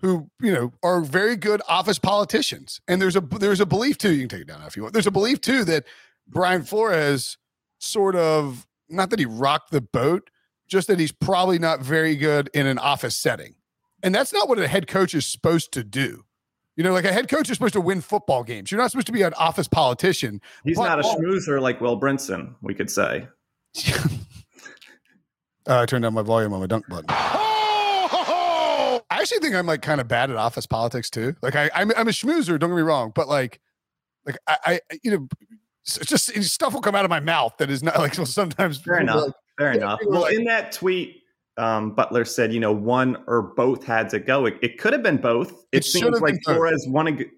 who 0.00 0.28
you 0.40 0.52
know 0.52 0.72
are 0.82 1.00
very 1.00 1.36
good 1.36 1.62
office 1.66 1.98
politicians. 1.98 2.80
And 2.88 3.00
there's 3.00 3.16
a 3.16 3.20
there's 3.20 3.60
a 3.60 3.66
belief 3.66 3.96
too. 3.96 4.12
You 4.12 4.20
can 4.20 4.28
take 4.28 4.42
it 4.42 4.48
down 4.48 4.62
if 4.66 4.76
you 4.76 4.82
want. 4.82 4.92
There's 4.92 5.06
a 5.06 5.10
belief 5.10 5.40
too 5.40 5.64
that 5.64 5.84
Brian 6.28 6.62
Flores 6.62 7.38
sort 7.78 8.16
of 8.16 8.66
not 8.90 9.08
that 9.10 9.18
he 9.18 9.26
rocked 9.26 9.70
the 9.70 9.80
boat, 9.80 10.28
just 10.68 10.88
that 10.88 10.98
he's 10.98 11.12
probably 11.12 11.58
not 11.58 11.80
very 11.80 12.16
good 12.16 12.50
in 12.52 12.66
an 12.66 12.78
office 12.78 13.16
setting. 13.16 13.54
And 14.02 14.14
that's 14.14 14.32
not 14.32 14.48
what 14.48 14.58
a 14.58 14.68
head 14.68 14.86
coach 14.86 15.14
is 15.14 15.26
supposed 15.26 15.72
to 15.72 15.84
do. 15.84 16.24
You 16.76 16.84
know, 16.84 16.92
like 16.92 17.04
a 17.04 17.12
head 17.12 17.28
coach 17.28 17.50
is 17.50 17.56
supposed 17.56 17.74
to 17.74 17.80
win 17.80 18.00
football 18.00 18.42
games. 18.42 18.70
You're 18.70 18.80
not 18.80 18.90
supposed 18.90 19.08
to 19.08 19.12
be 19.12 19.22
an 19.22 19.34
office 19.34 19.68
politician. 19.68 20.40
He's 20.64 20.78
but, 20.78 20.86
not 20.86 21.00
a 21.00 21.02
schmoozer 21.02 21.60
like 21.60 21.80
Will 21.80 22.00
Brinson, 22.00 22.54
we 22.62 22.74
could 22.74 22.90
say. 22.90 23.28
uh, 25.68 25.80
I 25.80 25.86
turned 25.86 26.04
down 26.04 26.14
my 26.14 26.22
volume 26.22 26.52
on 26.52 26.60
my 26.60 26.66
dunk 26.66 26.88
button. 26.88 27.06
I 27.08 29.00
actually 29.10 29.40
think 29.40 29.54
I'm 29.54 29.66
like 29.66 29.82
kind 29.82 30.00
of 30.00 30.08
bad 30.08 30.30
at 30.30 30.36
office 30.36 30.66
politics 30.66 31.10
too. 31.10 31.34
Like 31.42 31.56
I, 31.56 31.70
I'm, 31.74 31.90
I'm 31.96 32.08
a 32.08 32.12
schmoozer. 32.12 32.58
Don't 32.58 32.70
get 32.70 32.76
me 32.76 32.82
wrong, 32.82 33.12
but 33.14 33.28
like, 33.28 33.60
like 34.24 34.38
I, 34.46 34.56
I 34.64 34.80
you 35.02 35.10
know, 35.10 35.28
just 35.84 36.42
stuff 36.44 36.72
will 36.72 36.80
come 36.80 36.94
out 36.94 37.04
of 37.04 37.10
my 37.10 37.20
mouth 37.20 37.56
that 37.58 37.70
is 37.70 37.82
not 37.82 37.98
like 37.98 38.14
so 38.14 38.24
sometimes 38.26 38.78
fair 38.78 39.00
enough 39.00 39.26
like, 39.26 39.34
fair 39.58 39.72
enough 39.76 40.00
well 40.06 40.22
like, 40.22 40.34
in 40.34 40.44
that 40.44 40.72
tweet 40.72 41.19
um, 41.60 41.92
Butler 41.94 42.24
said, 42.24 42.52
you 42.52 42.60
know, 42.60 42.72
one 42.72 43.22
or 43.26 43.42
both 43.42 43.84
had 43.84 44.08
to 44.10 44.18
go. 44.18 44.46
It, 44.46 44.58
it 44.62 44.78
could 44.78 44.92
have 44.92 45.02
been 45.02 45.18
both. 45.18 45.66
It, 45.72 45.78
it 45.78 45.84
seems 45.84 46.20
like 46.20 46.36
Flores 46.44 46.88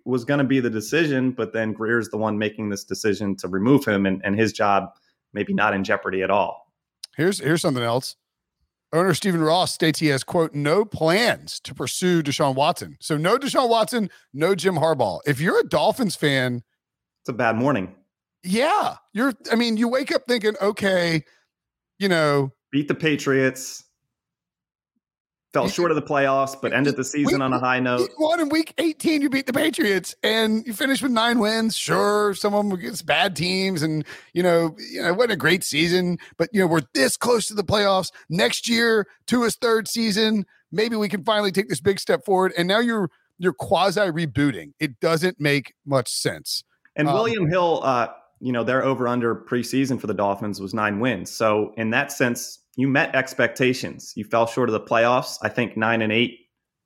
was 0.05 0.25
going 0.25 0.39
to 0.39 0.45
be 0.45 0.61
the 0.61 0.71
decision, 0.71 1.33
but 1.33 1.53
then 1.53 1.73
Grier's 1.73 2.09
the 2.09 2.17
one 2.17 2.39
making 2.39 2.69
this 2.69 2.85
decision 2.85 3.37
to 3.37 3.49
remove 3.49 3.85
him, 3.85 4.07
and, 4.07 4.21
and 4.25 4.39
his 4.39 4.53
job 4.53 4.91
maybe 5.33 5.53
not 5.53 5.75
in 5.75 5.83
jeopardy 5.83 6.23
at 6.23 6.31
all. 6.31 6.73
Here's 7.17 7.41
here's 7.41 7.61
something 7.61 7.83
else. 7.83 8.17
Owner 8.93 9.15
Stephen 9.15 9.41
Ross 9.41 9.73
states 9.73 9.99
he 9.99 10.09
has 10.09 10.23
quote 10.23 10.55
no 10.55 10.85
plans 10.85 11.59
to 11.61 11.75
pursue 11.75 12.23
Deshaun 12.23 12.55
Watson. 12.55 12.99
So 13.01 13.17
no 13.17 13.39
Deshaun 13.39 13.69
Watson, 13.69 14.11
no 14.33 14.55
Jim 14.55 14.75
Harbaugh. 14.77 15.21
If 15.27 15.41
you're 15.41 15.61
a 15.61 15.65
Dolphins 15.65 16.15
fan, 16.15 16.63
it's 17.23 17.29
a 17.29 17.33
bad 17.33 17.57
morning. 17.57 17.95
Yeah. 18.45 18.97
You're, 19.13 19.33
I 19.51 19.55
mean, 19.55 19.77
you 19.77 19.89
wake 19.89 20.13
up 20.13 20.25
thinking, 20.27 20.55
okay, 20.61 21.25
you 21.99 22.09
know, 22.09 22.53
beat 22.71 22.89
the 22.89 22.95
Patriots. 22.95 23.85
Fell 25.53 25.69
short 25.69 25.91
of 25.91 25.95
the 25.97 26.03
playoffs, 26.03 26.57
but 26.61 26.73
ended 26.73 26.97
the 26.97 27.05
season 27.05 27.35
week, 27.35 27.43
on 27.43 27.53
a 27.53 27.59
high 27.59 27.81
note. 27.81 28.01
Week 28.01 28.21
One 28.21 28.41
in 28.41 28.49
week 28.49 28.75
18, 28.79 29.23
you 29.23 29.31
beat 29.31 29.47
the 29.47 29.53
Patriots 29.53 30.15
and 30.23 30.67
you 30.67 30.73
finish 30.73 31.03
with 31.03 31.13
nine 31.13 31.39
wins. 31.39 31.77
Sure, 31.77 32.35
some 32.35 32.55
of 32.55 32.65
them 32.65 32.73
against 32.73 33.07
bad 33.07 33.37
teams, 33.37 33.83
and 33.83 34.05
you 34.33 34.43
know, 34.43 34.75
you 34.79 35.03
know, 35.03 35.09
it 35.09 35.17
wasn't 35.17 35.33
a 35.33 35.37
great 35.37 35.65
season, 35.65 36.19
but 36.37 36.49
you 36.53 36.61
know, 36.61 36.67
we're 36.67 36.83
this 36.95 37.17
close 37.17 37.47
to 37.47 37.55
the 37.55 37.65
playoffs. 37.65 38.11
Next 38.29 38.69
year, 38.69 39.07
to 39.27 39.43
his 39.43 39.57
third 39.57 39.89
season, 39.89 40.47
maybe 40.71 40.97
we 40.97 41.09
can 41.09 41.25
finally 41.25 41.53
take 41.53 41.69
this 41.69 41.81
big 41.81 42.01
step 42.01 42.25
forward. 42.25 42.53
And 42.57 42.67
now 42.67 42.81
you're 42.81 43.11
you're 43.39 43.53
quasi 43.53 44.01
rebooting. 44.01 44.73
It 44.81 45.01
doesn't 45.01 45.41
make 45.41 45.75
much 45.85 46.09
sense. 46.09 46.65
And 46.97 47.09
um, 47.09 47.15
William 47.15 47.49
Hill, 47.49 47.81
uh, 47.83 48.09
you 48.41 48.53
know, 48.53 48.65
their 48.65 48.85
over 48.85 49.09
under 49.09 49.35
preseason 49.35 50.01
for 50.01 50.07
the 50.07 50.15
Dolphins 50.15 50.61
was 50.61 50.75
nine 50.75 51.01
wins. 51.01 51.31
So 51.31 51.73
in 51.77 51.91
that 51.91 52.13
sense, 52.13 52.59
you 52.77 52.89
met 52.89 53.15
expectations. 53.15 54.13
You 54.17 54.25
fell 54.25 54.47
short 54.47 54.69
of 54.69 54.73
the 54.73 54.81
playoffs. 54.81 55.39
I 55.43 55.49
think 55.49 55.77
nine 55.77 56.03
and 56.03 56.13
eight, 56.13 56.39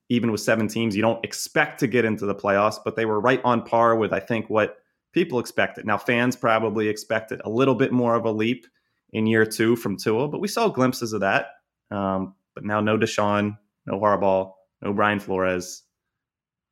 even 0.09 0.33
with 0.33 0.40
seven 0.40 0.69
teams, 0.69 0.97
you 0.97 1.02
don't 1.02 1.25
expect 1.25 1.81
to 1.81 1.87
get 1.87 2.05
into 2.05 2.26
the 2.26 2.35
playoffs, 2.35 2.78
but 2.85 2.97
they 2.97 3.07
were 3.07 3.21
right 3.21 3.40
on 3.45 3.62
par 3.62 3.97
with 3.97 4.12
I 4.12 4.21
think 4.21 4.50
what 4.50 4.76
people 5.12 5.38
expected. 5.38 5.87
Now 5.87 5.99
fans 5.99 6.37
probably 6.37 6.88
expected 6.88 7.40
a 7.45 7.50
little 7.50 7.75
bit 7.75 7.93
more 7.93 8.14
of 8.14 8.25
a 8.25 8.31
leap 8.31 8.66
in 9.12 9.26
year 9.26 9.47
two 9.47 9.76
from 9.76 9.97
Tua, 9.97 10.28
but 10.28 10.40
we 10.40 10.49
saw 10.49 10.69
glimpses 10.69 11.12
of 11.12 11.21
that. 11.21 11.47
Um, 11.90 12.35
but 12.55 12.64
now 12.64 12.81
no 12.81 12.99
Deshaun, 12.99 13.57
no 13.87 14.00
Harbaugh, 14.00 14.52
no 14.83 14.93
Brian 14.93 15.21
Flores. 15.21 15.83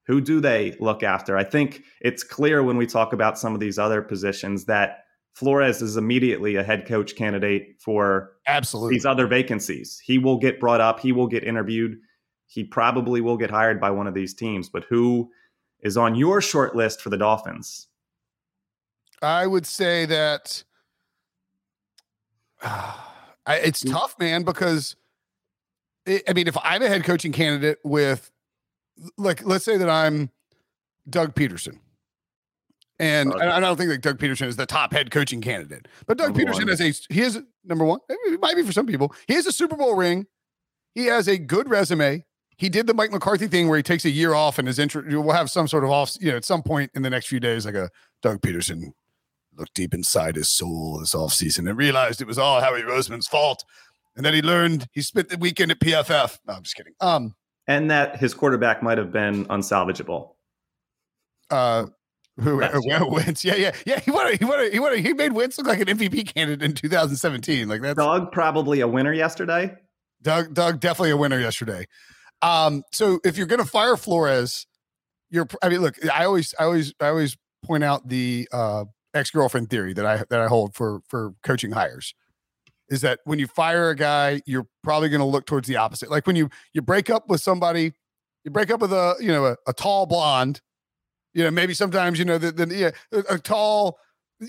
Who 0.07 0.21
do 0.21 0.41
they 0.41 0.77
look 0.81 1.03
after? 1.03 1.37
I 1.37 1.45
think 1.45 1.83
it's 2.01 2.23
clear 2.23 2.63
when 2.63 2.77
we 2.77 2.87
talk 2.87 3.13
about 3.13 3.39
some 3.39 3.55
of 3.55 3.61
these 3.61 3.79
other 3.79 4.03
positions 4.03 4.67
that 4.67 5.05
Flores 5.35 5.81
is 5.81 5.97
immediately 5.97 6.57
a 6.57 6.63
head 6.63 6.87
coach 6.87 7.17
candidate 7.17 7.77
for 7.81 8.34
absolutely 8.47 8.95
these 8.95 9.07
other 9.07 9.27
vacancies. 9.27 10.01
He 10.05 10.19
will 10.19 10.39
get 10.39 10.61
brought 10.61 10.81
up, 10.81 11.01
he 11.01 11.13
will 11.13 11.27
get 11.27 11.45
interviewed, 11.45 11.99
he 12.47 12.65
probably 12.65 13.21
will 13.21 13.37
get 13.37 13.51
hired 13.51 13.81
by 13.81 13.91
one 13.91 14.07
of 14.07 14.15
these 14.15 14.35
teams. 14.35 14.69
But 14.69 14.85
who 14.85 15.31
is 15.81 15.97
on 15.97 16.15
your 16.15 16.41
short 16.41 16.75
list 16.75 17.01
for 17.01 17.11
the 17.11 17.19
Dolphins? 17.19 17.89
I 19.23 19.47
would 19.47 19.67
say 19.67 20.07
that 20.07 20.65
uh, 22.63 22.97
it's 23.49 23.83
tough, 23.83 24.19
man, 24.19 24.43
because 24.43 24.97
it, 26.07 26.23
I 26.29 26.33
mean, 26.33 26.49
if 26.49 26.57
I'm 26.63 26.83
a 26.83 26.89
head 26.89 27.05
coaching 27.05 27.33
candidate 27.33 27.79
with 27.85 28.31
like 29.17 29.45
let's 29.45 29.65
say 29.65 29.77
that 29.77 29.91
I'm 29.91 30.31
Doug 31.09 31.35
Pederson. 31.35 31.79
And 33.01 33.35
okay. 33.35 33.45
I 33.45 33.59
don't 33.59 33.77
think 33.77 33.91
that 33.91 34.03
Doug 34.03 34.19
Pederson 34.19 34.47
is 34.47 34.55
the 34.55 34.67
top 34.67 34.93
head 34.93 35.11
coaching 35.11 35.41
candidate, 35.41 35.89
but 36.07 36.17
Doug 36.17 36.37
number 36.37 36.53
Pederson 36.53 36.67
one. 36.67 36.69
is 36.69 36.81
a 36.81 37.13
he 37.13 37.23
is 37.23 37.41
number 37.65 37.85
one. 37.85 38.01
It 38.09 38.41
might 38.41 38.57
be 38.57 38.63
for 38.63 38.73
some 38.73 38.87
people. 38.87 39.15
He 39.27 39.35
has 39.35 39.47
a 39.47 39.53
Super 39.53 39.77
Bowl 39.77 39.95
ring. 39.95 40.27
He 40.95 41.07
has 41.07 41.29
a 41.29 41.39
good 41.39 41.69
resume. 41.69 42.25
He 42.57 42.69
did 42.69 42.87
the 42.87 42.95
Mike 42.95 43.11
McCarthy 43.11 43.49
thing 43.49 43.69
where 43.69 43.77
he 43.77 43.83
takes 43.83 44.05
a 44.05 44.11
year 44.11 44.35
off 44.35 44.59
and 44.59 44.69
his 44.69 44.79
interest. 44.79 45.09
We'll 45.09 45.35
have 45.35 45.51
some 45.51 45.67
sort 45.67 45.85
of 45.85 45.91
off, 45.91 46.17
you 46.21 46.31
know, 46.31 46.37
at 46.37 46.45
some 46.45 46.63
point 46.63 46.91
in 46.95 47.03
the 47.03 47.11
next 47.11 47.27
few 47.27 47.41
days, 47.41 47.67
like 47.67 47.75
a 47.75 47.91
Doug 48.23 48.41
Pederson 48.41 48.93
looked 49.57 49.75
deep 49.75 49.95
inside 49.95 50.37
his 50.37 50.51
soul 50.51 50.99
this 50.99 51.15
offseason 51.15 51.69
and 51.69 51.77
realized 51.77 52.21
it 52.21 52.27
was 52.27 52.39
all 52.39 52.61
Howie 52.61 52.83
Roseman's 52.83 53.27
fault. 53.27 53.65
And 54.17 54.25
then 54.25 54.35
he 54.35 54.43
learned 54.43 54.87
he 54.93 55.03
spent 55.03 55.29
the 55.29 55.39
weekend 55.39 55.73
at 55.73 55.81
PFF. 55.81 56.39
No, 56.47 56.55
I'm 56.55 56.63
just 56.63 56.77
kidding. 56.77 56.95
Um, 57.01 57.35
and 57.67 57.91
that 57.91 58.17
his 58.17 58.35
quarterback 58.35 58.83
might 58.83 58.99
have 58.99 59.11
been 59.11 59.47
unsalvageable. 59.47 60.31
Uh, 61.51 61.87
Wentz? 62.37 63.45
Yeah, 63.45 63.55
yeah, 63.55 63.73
yeah. 63.87 64.01
He 64.01 64.11
wanted, 64.11 64.39
he 64.39 64.45
wanted, 64.45 64.73
he 64.73 64.81
wanted, 64.81 65.01
he 65.01 65.13
made 65.13 65.33
Wentz 65.33 65.57
look 65.59 65.67
like 65.67 65.81
an 65.81 65.87
MVP 65.87 66.35
candidate 66.35 66.63
in 66.63 66.75
2017. 66.75 67.69
Like 67.69 67.83
that. 67.83 67.97
Doug 67.97 68.33
probably 68.33 68.81
a 68.81 68.89
winner 68.89 69.13
yesterday. 69.13 69.75
Doug, 70.23 70.55
Doug 70.55 70.81
definitely 70.81 71.11
a 71.11 71.17
winner 71.17 71.39
yesterday. 71.39 71.87
Um, 72.43 72.83
so 72.93 73.21
if 73.25 73.37
you're 73.37 73.47
gonna 73.47 73.65
fire 73.65 73.97
Flores, 73.97 74.67
you're. 75.31 75.47
I 75.63 75.69
mean, 75.69 75.81
look, 75.81 75.97
I 76.13 76.25
always, 76.25 76.55
I 76.59 76.65
always, 76.65 76.93
I 77.01 77.09
always 77.09 77.37
point 77.65 77.85
out 77.85 78.09
the 78.09 78.49
uh, 78.53 78.85
ex 79.15 79.31
girlfriend 79.31 79.71
theory 79.71 79.95
that 79.95 80.05
I 80.05 80.17
that 80.29 80.41
I 80.41 80.49
hold 80.49 80.75
for 80.75 81.01
for 81.09 81.35
coaching 81.43 81.73
hires 81.73 82.15
is 82.91 83.01
that 83.01 83.21
when 83.25 83.39
you 83.39 83.47
fire 83.47 83.91
a 83.91 83.97
guy, 83.97 84.43
you're 84.47 84.67
probably 84.83 85.09
going 85.09 85.21
to 85.21 85.27
look 85.27 85.47
towards 85.47 85.67
the 85.67 85.77
opposite. 85.77 86.11
Like 86.11 86.27
when 86.27 86.37
you 86.37 86.51
you 86.73 86.83
break 86.83 87.11
up 87.11 87.29
with 87.29 87.41
somebody, 87.41 87.93
you 88.45 88.51
break 88.51 88.71
up 88.71 88.81
with 88.81 88.93
a 88.93 89.15
you 89.21 89.29
know 89.29 89.47
a, 89.47 89.57
a 89.67 89.73
tall 89.73 90.07
blonde, 90.07 90.61
you 91.35 91.45
know 91.45 91.51
maybe 91.51 91.75
sometimes 91.75 92.19
you 92.19 92.25
know 92.25 92.39
the, 92.39 92.53
the 92.53 92.75
yeah 92.75 92.91
a, 93.13 93.35
a 93.35 93.39
tall. 93.39 93.99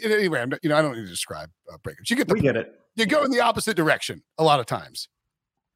Anyway, 0.04 0.42
I'm, 0.42 0.54
you 0.62 0.70
know 0.70 0.78
I 0.78 0.82
don't 0.82 0.96
need 0.96 1.04
to 1.04 1.10
describe 1.10 1.50
uh, 1.72 1.78
breakups. 1.78 2.10
You 2.10 2.16
get 2.16 2.28
the 2.28 2.34
we 2.34 2.42
get 2.42 2.56
it. 2.56 2.74
You 2.96 3.06
go 3.06 3.24
in 3.24 3.32
the 3.32 3.42
opposite 3.42 3.76
direction 3.76 4.24
a 4.38 4.44
lot 4.44 4.60
of 4.60 4.66
times. 4.66 5.10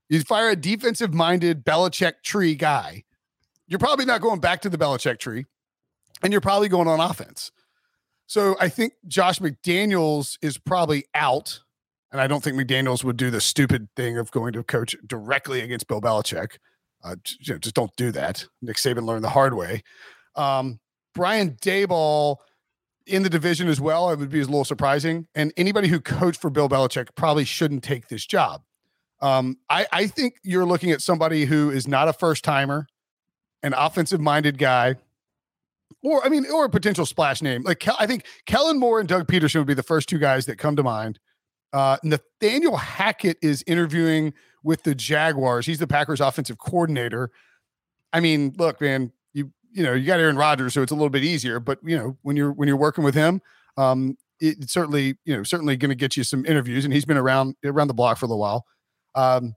You 0.07 0.21
fire 0.21 0.49
a 0.49 0.55
defensive 0.55 1.13
minded 1.13 1.63
Belichick 1.63 2.13
tree 2.23 2.55
guy, 2.55 3.03
you're 3.67 3.79
probably 3.79 4.05
not 4.05 4.21
going 4.21 4.39
back 4.39 4.61
to 4.61 4.69
the 4.69 4.77
Belichick 4.77 5.19
tree, 5.19 5.45
and 6.23 6.31
you're 6.31 6.41
probably 6.41 6.69
going 6.69 6.87
on 6.87 6.99
offense. 6.99 7.51
So 8.25 8.55
I 8.59 8.69
think 8.69 8.93
Josh 9.07 9.39
McDaniels 9.39 10.37
is 10.41 10.57
probably 10.57 11.05
out 11.13 11.59
and 12.11 12.19
I 12.19 12.27
don't 12.27 12.43
think 12.43 12.57
McDaniels 12.57 13.03
would 13.03 13.17
do 13.17 13.29
the 13.29 13.41
stupid 13.41 13.87
thing 13.95 14.17
of 14.17 14.31
going 14.31 14.53
to 14.53 14.63
coach 14.63 14.95
directly 15.05 15.61
against 15.61 15.87
Bill 15.87 16.01
Belichick. 16.01 16.57
Uh, 17.03 17.15
you 17.39 17.53
know, 17.53 17.59
just 17.59 17.75
don't 17.75 17.95
do 17.95 18.11
that. 18.11 18.45
Nick 18.61 18.77
Saban 18.77 19.05
learned 19.05 19.23
the 19.23 19.29
hard 19.29 19.53
way. 19.53 19.83
Um, 20.35 20.79
Brian 21.13 21.51
Daboll 21.61 22.37
in 23.05 23.23
the 23.23 23.29
division 23.29 23.67
as 23.67 23.81
well, 23.81 24.09
it 24.11 24.19
would 24.19 24.29
be 24.29 24.41
a 24.41 24.45
little 24.45 24.65
surprising. 24.65 25.27
And 25.35 25.51
anybody 25.57 25.87
who 25.87 25.99
coached 25.99 26.39
for 26.39 26.49
Bill 26.49 26.69
Belichick 26.69 27.09
probably 27.15 27.45
shouldn't 27.45 27.83
take 27.83 28.07
this 28.07 28.25
job. 28.25 28.61
Um, 29.21 29.57
I, 29.69 29.87
I 29.91 30.07
think 30.07 30.35
you're 30.43 30.65
looking 30.65 30.91
at 30.91 31.01
somebody 31.01 31.45
who 31.45 31.71
is 31.71 31.87
not 31.87 32.07
a 32.07 32.13
first 32.13 32.43
timer, 32.43 32.87
an 33.63 33.73
offensive 33.73 34.21
minded 34.21 34.57
guy, 34.57 34.95
or 36.01 36.25
I 36.25 36.29
mean, 36.29 36.45
or 36.49 36.65
a 36.65 36.69
potential 36.69 37.05
splash 37.05 37.41
name. 37.41 37.63
Like 37.63 37.85
I 37.99 38.07
think 38.07 38.25
Kellen 38.45 38.79
Moore 38.79 38.99
and 38.99 39.09
Doug 39.09 39.27
Pederson 39.27 39.57
would 39.57 39.67
be 39.67 39.73
the 39.73 39.83
first 39.83 40.07
two 40.07 40.19
guys 40.19 40.45
that 40.45 40.57
come 40.57 40.75
to 40.77 40.83
mind. 40.83 41.19
Uh, 41.73 41.97
Nathaniel 42.03 42.77
Hackett 42.77 43.37
is 43.41 43.63
interviewing 43.67 44.33
with 44.63 44.83
the 44.83 44.95
Jaguars. 44.95 45.65
He's 45.65 45.79
the 45.79 45.87
Packers 45.87 46.21
offensive 46.21 46.57
coordinator. 46.57 47.31
I 48.13 48.21
mean, 48.21 48.55
look, 48.57 48.81
man, 48.81 49.11
you 49.71 49.83
know 49.83 49.93
you 49.93 50.05
got 50.05 50.19
Aaron 50.19 50.37
Rodgers, 50.37 50.73
so 50.73 50.81
it's 50.81 50.91
a 50.91 50.95
little 50.95 51.09
bit 51.09 51.23
easier. 51.23 51.59
But 51.59 51.79
you 51.83 51.97
know 51.97 52.17
when 52.21 52.35
you're 52.35 52.51
when 52.51 52.67
you're 52.67 52.77
working 52.77 53.03
with 53.03 53.15
him, 53.15 53.41
um, 53.77 54.17
it's 54.39 54.73
certainly 54.73 55.17
you 55.25 55.35
know 55.35 55.43
certainly 55.43 55.77
going 55.77 55.89
to 55.89 55.95
get 55.95 56.17
you 56.17 56.23
some 56.23 56.45
interviews, 56.45 56.85
and 56.85 56.93
he's 56.93 57.05
been 57.05 57.17
around 57.17 57.55
around 57.63 57.87
the 57.87 57.93
block 57.93 58.17
for 58.17 58.25
a 58.25 58.29
little 58.29 58.39
while. 58.39 58.65
Um, 59.15 59.55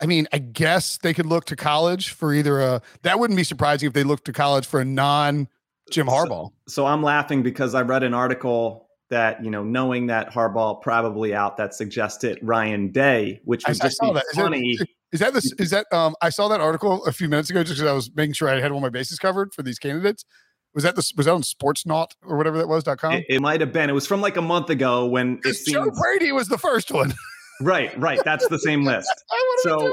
I 0.00 0.06
mean, 0.06 0.28
I 0.32 0.38
guess 0.38 0.98
they 0.98 1.12
could 1.12 1.26
look 1.26 1.46
to 1.46 1.56
college 1.56 2.10
for 2.10 2.32
either 2.32 2.60
a. 2.60 2.82
That 3.02 3.18
wouldn't 3.18 3.36
be 3.36 3.44
surprising 3.44 3.88
if 3.88 3.92
they 3.92 4.04
looked 4.04 4.24
to 4.26 4.32
college 4.32 4.66
for 4.66 4.80
a 4.80 4.84
non 4.84 5.48
Jim 5.90 6.06
Harbaugh. 6.06 6.50
So, 6.50 6.52
so 6.68 6.86
I'm 6.86 7.02
laughing 7.02 7.42
because 7.42 7.74
I 7.74 7.82
read 7.82 8.02
an 8.02 8.14
article 8.14 8.88
that 9.10 9.42
you 9.42 9.50
know 9.50 9.64
knowing 9.64 10.06
that 10.08 10.32
Harbaugh 10.32 10.80
probably 10.82 11.34
out 11.34 11.56
that 11.56 11.74
suggested 11.74 12.38
Ryan 12.42 12.88
Day, 12.90 13.40
which 13.44 13.66
was 13.66 13.80
I, 13.80 13.84
just 13.88 14.02
I 14.02 14.22
funny. 14.34 14.78
Is 15.12 15.20
that 15.20 15.32
this? 15.32 15.52
Is 15.58 15.70
that 15.70 15.86
um? 15.92 16.14
I 16.20 16.30
saw 16.30 16.48
that 16.48 16.60
article 16.60 17.04
a 17.06 17.12
few 17.12 17.28
minutes 17.28 17.50
ago 17.50 17.62
just 17.62 17.78
because 17.78 17.90
I 17.90 17.94
was 17.94 18.10
making 18.14 18.34
sure 18.34 18.48
I 18.48 18.60
had 18.60 18.70
all 18.70 18.80
my 18.80 18.90
bases 18.90 19.18
covered 19.18 19.54
for 19.54 19.62
these 19.62 19.78
candidates. 19.78 20.24
Was 20.74 20.84
that 20.84 20.96
the 20.96 21.12
was 21.16 21.26
that 21.26 21.32
on 21.32 21.42
Sportsnaut 21.42 22.12
or 22.22 22.36
whatever 22.36 22.58
that 22.58 22.68
was 22.68 22.84
dot 22.84 22.98
com? 22.98 23.14
It, 23.14 23.24
it 23.28 23.40
might 23.40 23.60
have 23.60 23.72
been. 23.72 23.88
It 23.88 23.94
was 23.94 24.06
from 24.06 24.20
like 24.20 24.36
a 24.36 24.42
month 24.42 24.68
ago 24.68 25.06
when 25.06 25.40
it 25.44 25.54
seems, 25.54 25.72
Joe 25.72 25.90
Brady 25.90 26.30
was 26.32 26.48
the 26.48 26.58
first 26.58 26.90
one. 26.90 27.14
right, 27.62 27.98
right. 27.98 28.20
That's 28.22 28.46
the 28.48 28.58
same 28.58 28.84
list. 28.84 29.10
so 29.62 29.90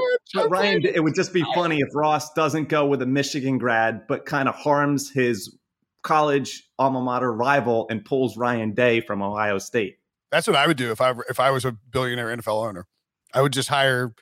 Ryan, 0.48 0.86
it 0.86 1.02
would 1.02 1.16
just 1.16 1.32
be 1.32 1.46
funny 1.56 1.80
if 1.80 1.88
Ross 1.96 2.34
doesn't 2.34 2.68
go 2.68 2.86
with 2.86 3.02
a 3.02 3.06
Michigan 3.06 3.58
grad, 3.58 4.06
but 4.08 4.26
kind 4.26 4.50
of 4.50 4.56
harms 4.56 5.10
his 5.10 5.58
college 6.04 6.70
alma 6.78 7.02
mater 7.02 7.32
rival 7.34 7.88
and 7.90 8.04
pulls 8.04 8.38
Ryan 8.38 8.74
Day 8.74 9.00
from 9.00 9.24
Ohio 9.24 9.60
State. 9.60 9.96
That's 10.30 10.46
what 10.46 10.58
I 10.58 10.68
would 10.68 10.78
do 10.78 10.92
if 10.92 11.00
I 11.00 11.14
if 11.30 11.40
I 11.40 11.52
was 11.52 11.64
a 11.64 11.72
billionaire 11.72 12.36
NFL 12.36 12.68
owner. 12.68 12.86
I 13.34 13.42
would 13.42 13.54
just 13.54 13.70
hire 13.70 14.14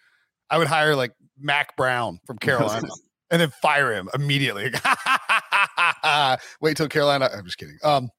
I 0.53 0.57
would 0.59 0.67
hire 0.67 0.95
like 0.95 1.13
Mack 1.39 1.75
Brown 1.75 2.19
from 2.27 2.37
Carolina 2.39 2.87
and 3.31 3.41
then 3.41 3.49
fire 3.49 3.91
him 3.91 4.07
immediately. 4.13 4.65
Wait 6.61 6.77
till 6.77 6.87
Carolina. 6.87 7.27
I'm 7.35 7.43
just 7.43 7.57
kidding. 7.57 7.79
Um, 7.83 8.11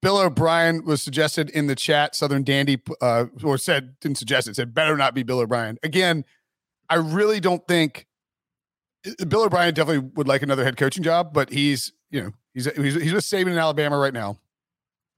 Bill 0.00 0.18
O'Brien 0.18 0.84
was 0.84 1.02
suggested 1.02 1.50
in 1.50 1.66
the 1.66 1.74
chat. 1.74 2.14
Southern 2.14 2.44
Dandy, 2.44 2.80
uh, 3.00 3.26
or 3.42 3.58
said 3.58 3.98
didn't 3.98 4.18
suggest 4.18 4.46
it. 4.46 4.54
Said 4.54 4.74
better 4.74 4.96
not 4.96 5.12
be 5.12 5.24
Bill 5.24 5.40
O'Brien 5.40 5.76
again. 5.82 6.24
I 6.88 6.96
really 6.96 7.40
don't 7.40 7.66
think 7.66 8.06
Bill 9.26 9.42
O'Brien 9.42 9.74
definitely 9.74 10.10
would 10.14 10.28
like 10.28 10.42
another 10.42 10.62
head 10.62 10.76
coaching 10.76 11.02
job, 11.02 11.32
but 11.32 11.50
he's 11.50 11.92
you 12.10 12.22
know, 12.22 12.30
he's 12.54 12.66
he's 12.76 12.94
he's 12.94 13.12
with 13.12 13.24
Saban 13.24 13.48
in 13.48 13.58
Alabama 13.58 13.98
right 13.98 14.14
now, 14.14 14.38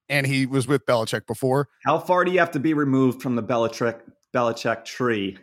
and 0.08 0.26
he 0.26 0.46
was 0.46 0.66
with 0.66 0.86
Belichick 0.86 1.26
before. 1.26 1.68
How 1.84 1.98
far 1.98 2.24
do 2.24 2.32
you 2.32 2.38
have 2.38 2.52
to 2.52 2.60
be 2.60 2.72
removed 2.72 3.20
from 3.20 3.36
the 3.36 3.42
Belichick 3.42 4.00
Belichick 4.34 4.86
tree 4.86 5.36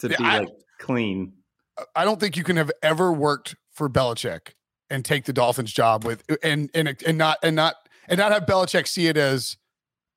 to 0.00 0.08
be 0.08 0.16
I, 0.18 0.40
like 0.40 0.48
clean? 0.78 1.32
I 1.94 2.04
don't 2.04 2.20
think 2.20 2.36
you 2.36 2.44
can 2.44 2.56
have 2.56 2.72
ever 2.82 3.12
worked 3.12 3.56
for 3.72 3.88
Belichick 3.88 4.52
and 4.90 5.04
take 5.04 5.24
the 5.24 5.32
Dolphins 5.32 5.72
job 5.72 6.04
with 6.04 6.24
and 6.42 6.70
and 6.74 6.96
and 7.06 7.18
not 7.18 7.38
and 7.42 7.56
not 7.56 7.76
and 8.08 8.18
not 8.18 8.32
have 8.32 8.46
Belichick 8.46 8.86
see 8.86 9.08
it 9.08 9.16
as, 9.16 9.56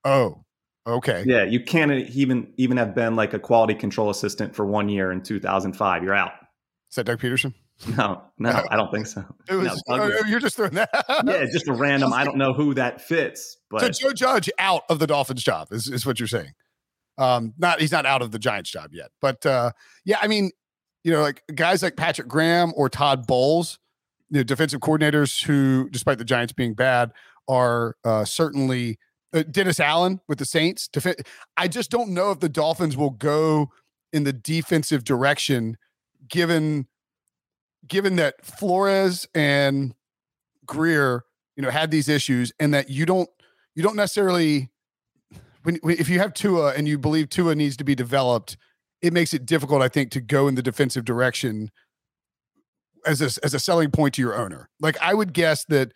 oh, 0.05 0.45
Okay. 0.89 1.23
Yeah, 1.25 1.43
you 1.43 1.63
can't 1.63 1.91
even 1.91 2.51
even 2.57 2.77
have 2.77 2.95
been 2.95 3.15
like 3.15 3.33
a 3.33 3.39
quality 3.39 3.75
control 3.75 4.09
assistant 4.09 4.55
for 4.55 4.65
one 4.65 4.89
year 4.89 5.11
in 5.11 5.21
2005. 5.21 6.03
You're 6.03 6.15
out. 6.15 6.31
Is 6.89 6.95
that 6.95 7.05
Doug 7.05 7.19
Pederson? 7.19 7.53
No, 7.95 8.21
no, 8.37 8.61
I 8.69 8.75
don't 8.75 8.91
think 8.91 9.07
so. 9.07 9.23
It 9.47 9.53
was, 9.53 9.67
no, 9.87 10.01
oh, 10.01 10.25
you're 10.27 10.41
just 10.41 10.57
throwing 10.57 10.73
that. 10.73 10.89
yeah, 11.25 11.45
just 11.45 11.69
a 11.69 11.73
random. 11.73 12.11
I 12.11 12.25
don't 12.25 12.37
know 12.37 12.51
who 12.51 12.73
that 12.73 12.99
fits, 12.99 13.55
but 13.69 13.79
so 13.79 13.89
Joe 13.89 14.11
Judge 14.11 14.49
out 14.59 14.83
of 14.89 14.99
the 14.99 15.07
Dolphins 15.07 15.43
job 15.43 15.69
is, 15.71 15.87
is 15.87 16.05
what 16.05 16.19
you're 16.19 16.27
saying. 16.27 16.51
Um, 17.19 17.53
not 17.57 17.81
he's 17.81 17.91
not 17.91 18.05
out 18.05 18.21
of 18.21 18.31
the 18.31 18.39
Giants 18.39 18.71
job 18.71 18.93
yet, 18.93 19.11
but 19.21 19.45
uh, 19.45 19.71
yeah, 20.05 20.17
I 20.21 20.27
mean, 20.27 20.51
you 21.03 21.11
know, 21.11 21.21
like 21.21 21.43
guys 21.53 21.83
like 21.83 21.97
Patrick 21.97 22.27
Graham 22.27 22.71
or 22.75 22.89
Todd 22.89 23.27
Bowles, 23.27 23.77
the 24.29 24.43
defensive 24.43 24.79
coordinators 24.79 25.43
who, 25.43 25.89
despite 25.89 26.17
the 26.17 26.25
Giants 26.25 26.53
being 26.53 26.73
bad, 26.73 27.11
are 27.47 27.97
uh, 28.05 28.23
certainly 28.23 28.97
uh, 29.33 29.43
Dennis 29.43 29.79
Allen 29.79 30.21
with 30.27 30.39
the 30.39 30.45
Saints. 30.45 30.87
Defi- 30.87 31.15
I 31.57 31.67
just 31.67 31.91
don't 31.91 32.09
know 32.09 32.31
if 32.31 32.39
the 32.39 32.49
Dolphins 32.49 32.95
will 32.95 33.09
go 33.11 33.69
in 34.13 34.23
the 34.23 34.33
defensive 34.33 35.03
direction, 35.03 35.77
given 36.27 36.87
given 37.87 38.15
that 38.17 38.45
Flores 38.45 39.27
and 39.35 39.93
Grier, 40.65 41.25
you 41.55 41.63
know, 41.63 41.69
had 41.69 41.91
these 41.91 42.07
issues, 42.07 42.53
and 42.59 42.73
that 42.73 42.89
you 42.89 43.05
don't 43.05 43.29
you 43.75 43.83
don't 43.83 43.95
necessarily 43.95 44.69
when, 45.63 45.75
when 45.81 45.97
if 45.97 46.09
you 46.09 46.19
have 46.19 46.33
Tua 46.33 46.73
and 46.73 46.87
you 46.87 46.97
believe 46.97 47.29
Tua 47.29 47.55
needs 47.55 47.77
to 47.77 47.83
be 47.83 47.95
developed, 47.95 48.57
it 49.01 49.13
makes 49.13 49.33
it 49.33 49.45
difficult, 49.45 49.81
I 49.81 49.87
think, 49.87 50.11
to 50.11 50.21
go 50.21 50.47
in 50.47 50.55
the 50.55 50.61
defensive 50.61 51.05
direction 51.05 51.71
as 53.05 53.21
a, 53.21 53.45
as 53.45 53.53
a 53.53 53.59
selling 53.59 53.91
point 53.91 54.13
to 54.15 54.21
your 54.21 54.35
owner. 54.35 54.69
Like 54.79 54.97
I 55.01 55.13
would 55.13 55.33
guess 55.33 55.65
that 55.65 55.93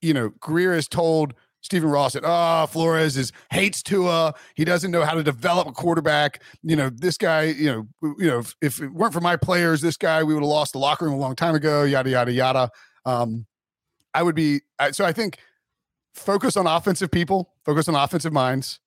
you 0.00 0.14
know 0.14 0.30
Grier 0.40 0.74
has 0.74 0.88
told 0.88 1.34
Stephen 1.60 1.88
Ross 1.88 2.14
that 2.14 2.22
oh 2.24 2.66
Flores 2.66 3.16
is 3.16 3.32
hates 3.50 3.82
Tua. 3.82 4.34
He 4.54 4.64
doesn't 4.64 4.90
know 4.90 5.04
how 5.04 5.14
to 5.14 5.22
develop 5.22 5.68
a 5.68 5.72
quarterback. 5.72 6.42
You 6.62 6.76
know 6.76 6.90
this 6.90 7.16
guy. 7.16 7.44
You 7.44 7.72
know 8.02 8.14
you 8.18 8.28
know 8.28 8.38
if, 8.40 8.56
if 8.60 8.80
it 8.80 8.92
weren't 8.92 9.12
for 9.12 9.20
my 9.20 9.36
players, 9.36 9.80
this 9.80 9.96
guy 9.96 10.22
we 10.22 10.34
would 10.34 10.42
have 10.42 10.48
lost 10.48 10.72
the 10.72 10.78
locker 10.78 11.04
room 11.04 11.14
a 11.14 11.18
long 11.18 11.36
time 11.36 11.54
ago. 11.54 11.84
Yada 11.84 12.10
yada 12.10 12.32
yada. 12.32 12.70
Um, 13.04 13.46
I 14.14 14.22
would 14.22 14.34
be 14.34 14.60
so 14.92 15.04
I 15.04 15.12
think 15.12 15.38
focus 16.14 16.56
on 16.56 16.66
offensive 16.66 17.10
people, 17.10 17.52
focus 17.64 17.88
on 17.88 17.94
offensive 17.94 18.32
minds. 18.32 18.80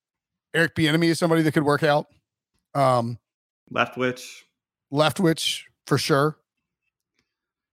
Eric 0.53 0.75
Bieniemy 0.75 1.08
is 1.08 1.20
somebody 1.20 1.41
that 1.41 1.51
could 1.51 1.63
work 1.65 1.84
out. 1.84 2.08
Um, 2.74 3.20
Leftwich, 3.74 4.44
Leftwich 4.91 5.63
for 5.86 5.98
sure. 5.98 6.38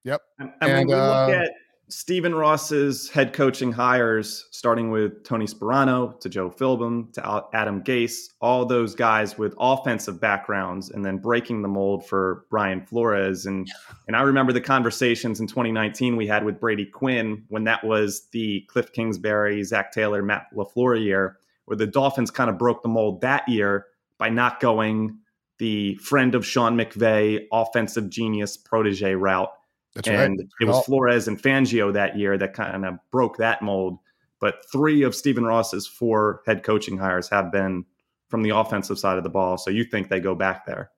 Yep. 0.05 0.21
And, 0.39 0.53
and, 0.61 0.71
and 0.71 0.79
when 0.79 0.87
we 0.89 0.95
uh, 0.95 1.27
look 1.27 1.37
at 1.37 1.51
Stephen 1.93 2.35
Ross's 2.35 3.11
head 3.11 3.35
coaching 3.35 3.71
hires, 3.71 4.47
starting 4.51 4.91
with 4.91 5.23
Tony 5.25 5.45
Sparano 5.45 6.19
to 6.21 6.29
Joe 6.31 6.49
Philbin 6.49 7.13
to 7.13 7.45
Adam 7.53 7.83
Gase, 7.83 8.31
all 8.41 8.65
those 8.65 8.95
guys 8.95 9.37
with 9.37 9.55
offensive 9.59 10.19
backgrounds, 10.19 10.91
and 10.91 11.05
then 11.05 11.19
breaking 11.19 11.61
the 11.61 11.69
mold 11.69 12.07
for 12.07 12.47
Brian 12.49 12.81
Flores. 12.81 13.45
And 13.45 13.71
and 14.07 14.17
I 14.17 14.23
remember 14.23 14.55
the 14.55 14.61
conversations 14.61 15.39
in 15.39 15.47
2019 15.47 16.17
we 16.17 16.27
had 16.27 16.47
with 16.47 16.59
Brady 16.59 16.87
Quinn 16.87 17.45
when 17.49 17.65
that 17.65 17.85
was 17.85 18.27
the 18.33 18.63
Cliff 18.69 18.91
Kingsbury, 18.93 19.63
Zac 19.63 19.93
Taylor, 19.93 20.23
Matt 20.23 20.47
LaFleur 20.57 20.99
year, 20.99 21.37
where 21.67 21.77
the 21.77 21.87
Dolphins 21.87 22.31
kind 22.31 22.49
of 22.49 22.57
broke 22.57 22.83
the 22.83 22.89
mold 22.89 23.21
that 23.21 23.47
year 23.47 23.87
by 24.17 24.31
not 24.31 24.61
going 24.61 25.19
the 25.59 25.95
friend 25.97 26.35
of 26.35 26.47
Sean 26.47 26.75
McVay, 26.75 27.47
offensive 27.53 28.09
genius 28.09 28.57
protege 28.57 29.15
route 29.15 29.53
that's 29.95 30.09
and 30.09 30.39
right. 30.39 30.49
it 30.61 30.65
was 30.65 30.85
Flores 30.85 31.29
and 31.29 31.41
Fangio 31.41 31.93
that 31.93 32.17
year 32.17 32.39
that 32.39 32.55
kind 32.55 32.85
of 32.85 32.99
broke 33.11 33.37
that 33.39 33.63
mold. 33.63 33.99
But 34.41 34.57
three 34.73 35.03
of 35.03 35.15
Stephen 35.15 35.45
Ross's 35.45 35.87
four 35.87 36.43
head 36.47 36.63
coaching 36.63 36.97
hires 36.97 37.29
have 37.29 37.53
been 37.53 37.85
from 38.29 38.43
the 38.43 38.51
offensive 38.51 38.99
side 38.99 39.19
of 39.19 39.25
the 39.25 39.31
ball. 39.31 39.59
So 39.59 39.71
you 39.71 39.85
think 39.85 40.09
they 40.09 40.19
go 40.19 40.35
back 40.35 40.67
there? 40.67 40.91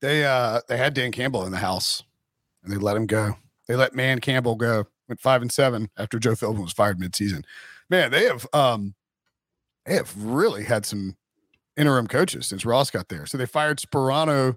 They 0.00 0.24
uh 0.24 0.60
they 0.68 0.76
had 0.76 0.94
Dan 0.94 1.12
Campbell 1.12 1.44
in 1.44 1.52
the 1.52 1.58
house 1.58 2.02
and 2.64 2.72
they 2.72 2.78
let 2.78 2.96
him 2.96 3.06
go. 3.06 3.36
They 3.68 3.76
let 3.76 3.94
Man 3.94 4.20
Campbell 4.20 4.56
go. 4.56 4.86
Went 5.08 5.20
five 5.20 5.42
and 5.42 5.52
seven 5.52 5.90
after 5.96 6.18
Joe 6.18 6.32
Philbin 6.32 6.62
was 6.62 6.72
fired 6.72 6.98
midseason. 6.98 7.44
Man, 7.90 8.10
they 8.10 8.24
have 8.24 8.46
um 8.52 8.94
they 9.84 9.94
have 9.94 10.12
really 10.16 10.64
had 10.64 10.86
some 10.86 11.16
interim 11.76 12.06
coaches 12.06 12.46
since 12.46 12.64
Ross 12.64 12.90
got 12.90 13.08
there. 13.08 13.26
So 13.26 13.36
they 13.36 13.46
fired 13.46 13.78
Sparano 13.78 14.56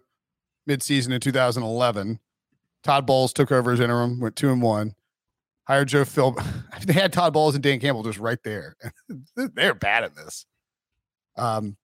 midseason 0.67 1.11
in 1.11 1.19
2011. 1.19 2.19
Todd 2.85 3.07
Bowles 3.07 3.33
took 3.33 3.51
over 3.51 3.71
as 3.71 3.79
interim, 3.79 4.19
went 4.19 4.35
two 4.35 4.51
and 4.51 4.61
one. 4.61 4.93
Hired 5.67 5.87
Joe 5.87 6.05
Phil. 6.05 6.37
they 6.85 6.93
had 6.93 7.11
Todd 7.11 7.33
Bowles 7.33 7.55
and 7.55 7.63
Dan 7.63 7.79
Campbell 7.79 8.03
just 8.03 8.19
right 8.19 8.37
there. 8.43 8.75
They're 9.35 9.73
bad 9.73 10.03
at 10.03 10.15
this. 10.15 10.45
Um, 11.35 11.77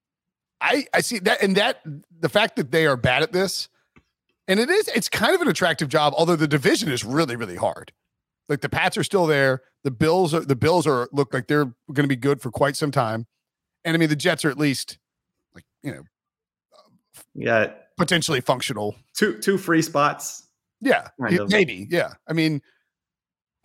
I 0.62 0.86
I 0.94 1.02
see 1.02 1.18
that, 1.20 1.42
and 1.42 1.58
that 1.58 1.82
the 2.20 2.30
fact 2.30 2.56
that 2.58 2.72
they 2.72 2.86
are 2.86 2.96
bad 2.96 3.24
at 3.24 3.32
this, 3.32 3.68
and 4.48 4.60
it 4.60 4.70
is 4.70 4.88
it's 4.90 5.10
kind 5.10 5.34
of 5.34 5.42
an 5.42 5.48
attractive 5.48 5.90
job. 5.90 6.14
Although 6.16 6.36
the 6.36 6.48
division 6.48 6.92
is 6.92 7.04
really 7.04 7.36
really 7.36 7.56
hard. 7.56 7.92
Like 8.48 8.62
the 8.62 8.70
Pats 8.70 8.96
are 8.96 9.04
still 9.04 9.26
there. 9.26 9.64
The 9.84 9.92
Bills 9.92 10.36
are 10.36 10.42
the 10.42 10.56
Bills 10.56 10.86
are 10.86 11.10
look 11.12 11.34
like 11.34 11.48
they're 11.48 11.66
going 11.66 12.04
to 12.04 12.08
be 12.08 12.16
good 12.16 12.42
for 12.42 12.52
quite 12.52 12.76
some 12.76 12.92
time. 12.92 13.26
And 13.84 13.96
I 13.96 13.98
mean 13.98 14.10
the 14.10 14.16
Jets 14.16 14.46
are 14.46 14.52
at 14.52 14.58
least 14.60 15.00
like 15.56 15.66
you 15.82 15.92
know, 15.92 16.04
yeah, 17.34 17.72
potentially 17.98 18.42
functional. 18.42 18.96
Two 19.16 19.40
two 19.40 19.58
free 19.58 19.82
spots 19.82 20.48
yeah, 20.82 21.08
maybe. 21.18 21.88
Yeah, 21.90 22.14
I 22.28 22.34
mean, 22.34 22.62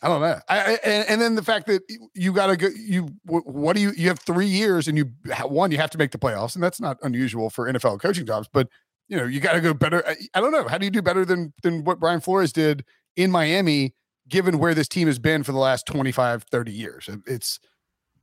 I 0.03 0.09
don't 0.09 0.21
know. 0.21 0.39
I, 0.49 0.59
I 0.59 0.79
and, 0.85 1.09
and, 1.09 1.21
then 1.21 1.35
the 1.35 1.43
fact 1.43 1.67
that 1.67 1.83
you 2.15 2.33
got 2.33 2.49
to 2.49 2.57
go. 2.57 2.69
You 2.77 3.09
what 3.25 3.75
do 3.75 3.83
you? 3.83 3.93
You 3.97 4.09
have 4.09 4.19
three 4.19 4.47
years, 4.47 4.89
and 4.89 4.99
you 4.99 5.11
one 5.45 5.71
you 5.71 5.79
have 5.79 5.91
to 5.91 5.99
make 5.99 6.11
the 6.11 6.19
playoffs, 6.19 6.55
and 6.55 6.63
that's 6.63 6.81
not 6.81 6.99
unusual 7.03 7.51
for 7.51 7.71
NFL 7.73 8.01
coaching 8.01 8.27
jobs. 8.27 8.49
But 8.53 8.69
you 9.09 9.17
know, 9.17 9.25
you 9.25 9.41
got 9.41 9.55
to 9.55 9.61
go 9.61 9.73
better. 9.73 10.07
I, 10.07 10.17
I 10.35 10.41
don't 10.41 10.53
know. 10.53 10.69
How 10.69 10.79
do 10.79 10.85
you 10.85 10.91
do 10.91 11.03
better 11.03 11.25
than 11.25 11.55
than 11.63 11.85
what 11.85 11.99
Brian 11.99 12.21
Flores 12.21 12.53
did 12.53 12.85
in 13.17 13.31
Miami, 13.31 13.95
given 14.29 14.59
where 14.59 14.75
this 14.75 14.89
team 14.89 15.07
has 15.07 15.19
been 15.19 15.43
for 15.43 15.53
the 15.53 15.59
last 15.59 15.87
25, 15.87 16.43
30 16.45 16.73
years? 16.73 17.09
It's 17.27 17.59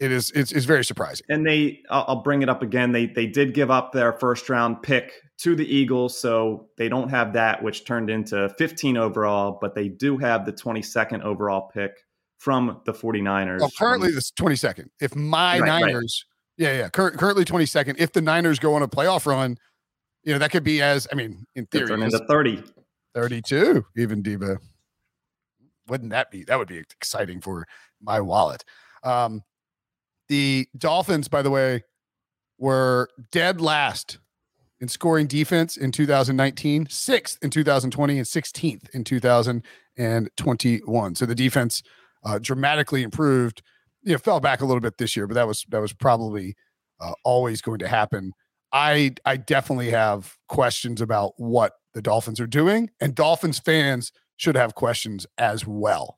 it 0.04 0.12
is 0.12 0.32
it's, 0.32 0.52
it's 0.52 0.66
very 0.66 0.84
surprising. 0.84 1.26
And 1.30 1.48
they, 1.48 1.82
I'll, 1.90 2.22
bring 2.22 2.42
it 2.42 2.50
up 2.50 2.62
again. 2.62 2.92
They 2.92 3.06
they 3.06 3.26
did 3.26 3.54
give 3.54 3.72
up 3.72 3.94
their 3.94 4.12
first 4.12 4.50
round 4.50 4.84
pick 4.84 5.14
to 5.40 5.56
the 5.56 5.66
Eagles, 5.66 6.20
so 6.20 6.68
they 6.78 6.90
don't 6.90 7.10
have 7.10 7.32
that, 7.34 7.64
which 7.64 7.86
turned 7.86 8.10
into 8.10 8.50
15 8.58 8.98
overall, 8.98 9.58
but 9.62 9.76
they 9.76 9.88
do 9.88 10.18
have 10.18 10.46
the 10.46 10.52
22nd 10.52 11.22
overall 11.22 11.70
pick 11.74 12.04
from 12.38 12.82
the 12.86 12.94
49ers. 12.94 13.62
Well, 13.62 13.72
currently 13.78 14.12
this 14.12 14.30
22nd. 14.32 14.90
If 15.00 15.16
my 15.16 15.60
right, 15.60 15.82
Niners, 15.82 16.26
right. 16.60 16.68
yeah, 16.68 16.78
yeah, 16.78 16.90
cur- 16.90 17.12
currently 17.12 17.46
22nd. 17.46 17.96
If 17.98 18.12
the 18.12 18.22
Niners 18.22 18.60
go 18.60 18.76
on 18.76 18.84
a 18.84 18.88
playoff 18.90 19.26
run, 19.26 19.58
you 20.24 20.34
know 20.34 20.40
that 20.40 20.52
could 20.52 20.66
be 20.66 20.82
as 20.82 21.08
I 21.14 21.16
mean, 21.16 21.46
in 21.56 21.66
theory, 21.68 21.88
turn 21.88 22.04
into 22.04 22.20
30, 22.28 22.62
32, 23.16 23.86
even 23.96 24.22
Debo. 24.22 24.58
Wouldn't 25.88 26.12
that 26.12 26.30
be? 26.30 26.44
That 26.44 26.60
would 26.60 26.68
be 26.68 26.78
exciting 26.78 27.40
for 27.40 27.66
my 28.02 28.20
wallet. 28.20 28.66
Um, 29.04 29.44
the 30.34 30.68
Dolphins, 30.76 31.28
by 31.28 31.44
the 31.44 31.52
way, 31.52 31.84
were 32.58 33.08
dead 33.32 33.62
last 33.62 34.18
in 34.80 34.88
scoring 34.88 35.28
defense 35.28 35.78
in 35.78 35.92
2019, 35.92 36.88
sixth 36.90 37.38
in 37.44 37.52
2020, 37.52 38.18
and 38.18 38.26
16th 38.26 38.90
in 38.96 39.04
2021. 39.04 41.16
So 41.16 41.28
the 41.28 41.36
defense 41.36 41.84
uh, 42.26 42.40
dramatically 42.42 43.04
improved. 43.04 43.62
You 44.02 44.14
know, 44.14 44.18
fell 44.18 44.40
back 44.40 44.62
a 44.62 44.66
little 44.66 44.82
bit 44.82 44.98
this 44.98 45.16
year, 45.16 45.28
but 45.28 45.36
that 45.36 45.48
was 45.48 45.66
that 45.70 45.80
was 45.80 45.94
probably 45.94 46.56
uh, 47.00 47.14
always 47.24 47.62
going 47.62 47.78
to 47.80 47.88
happen. 47.88 48.32
I 48.72 49.12
I 49.26 49.38
definitely 49.38 49.92
have 49.92 50.36
questions 50.50 51.00
about 51.00 51.34
what 51.38 51.74
the 51.94 52.02
Dolphins 52.02 52.40
are 52.40 52.48
doing, 52.48 52.90
and 53.00 53.14
Dolphins 53.14 53.60
fans 53.60 54.12
should 54.36 54.56
have 54.56 54.74
questions 54.74 55.28
as 55.38 55.68
well. 55.68 56.18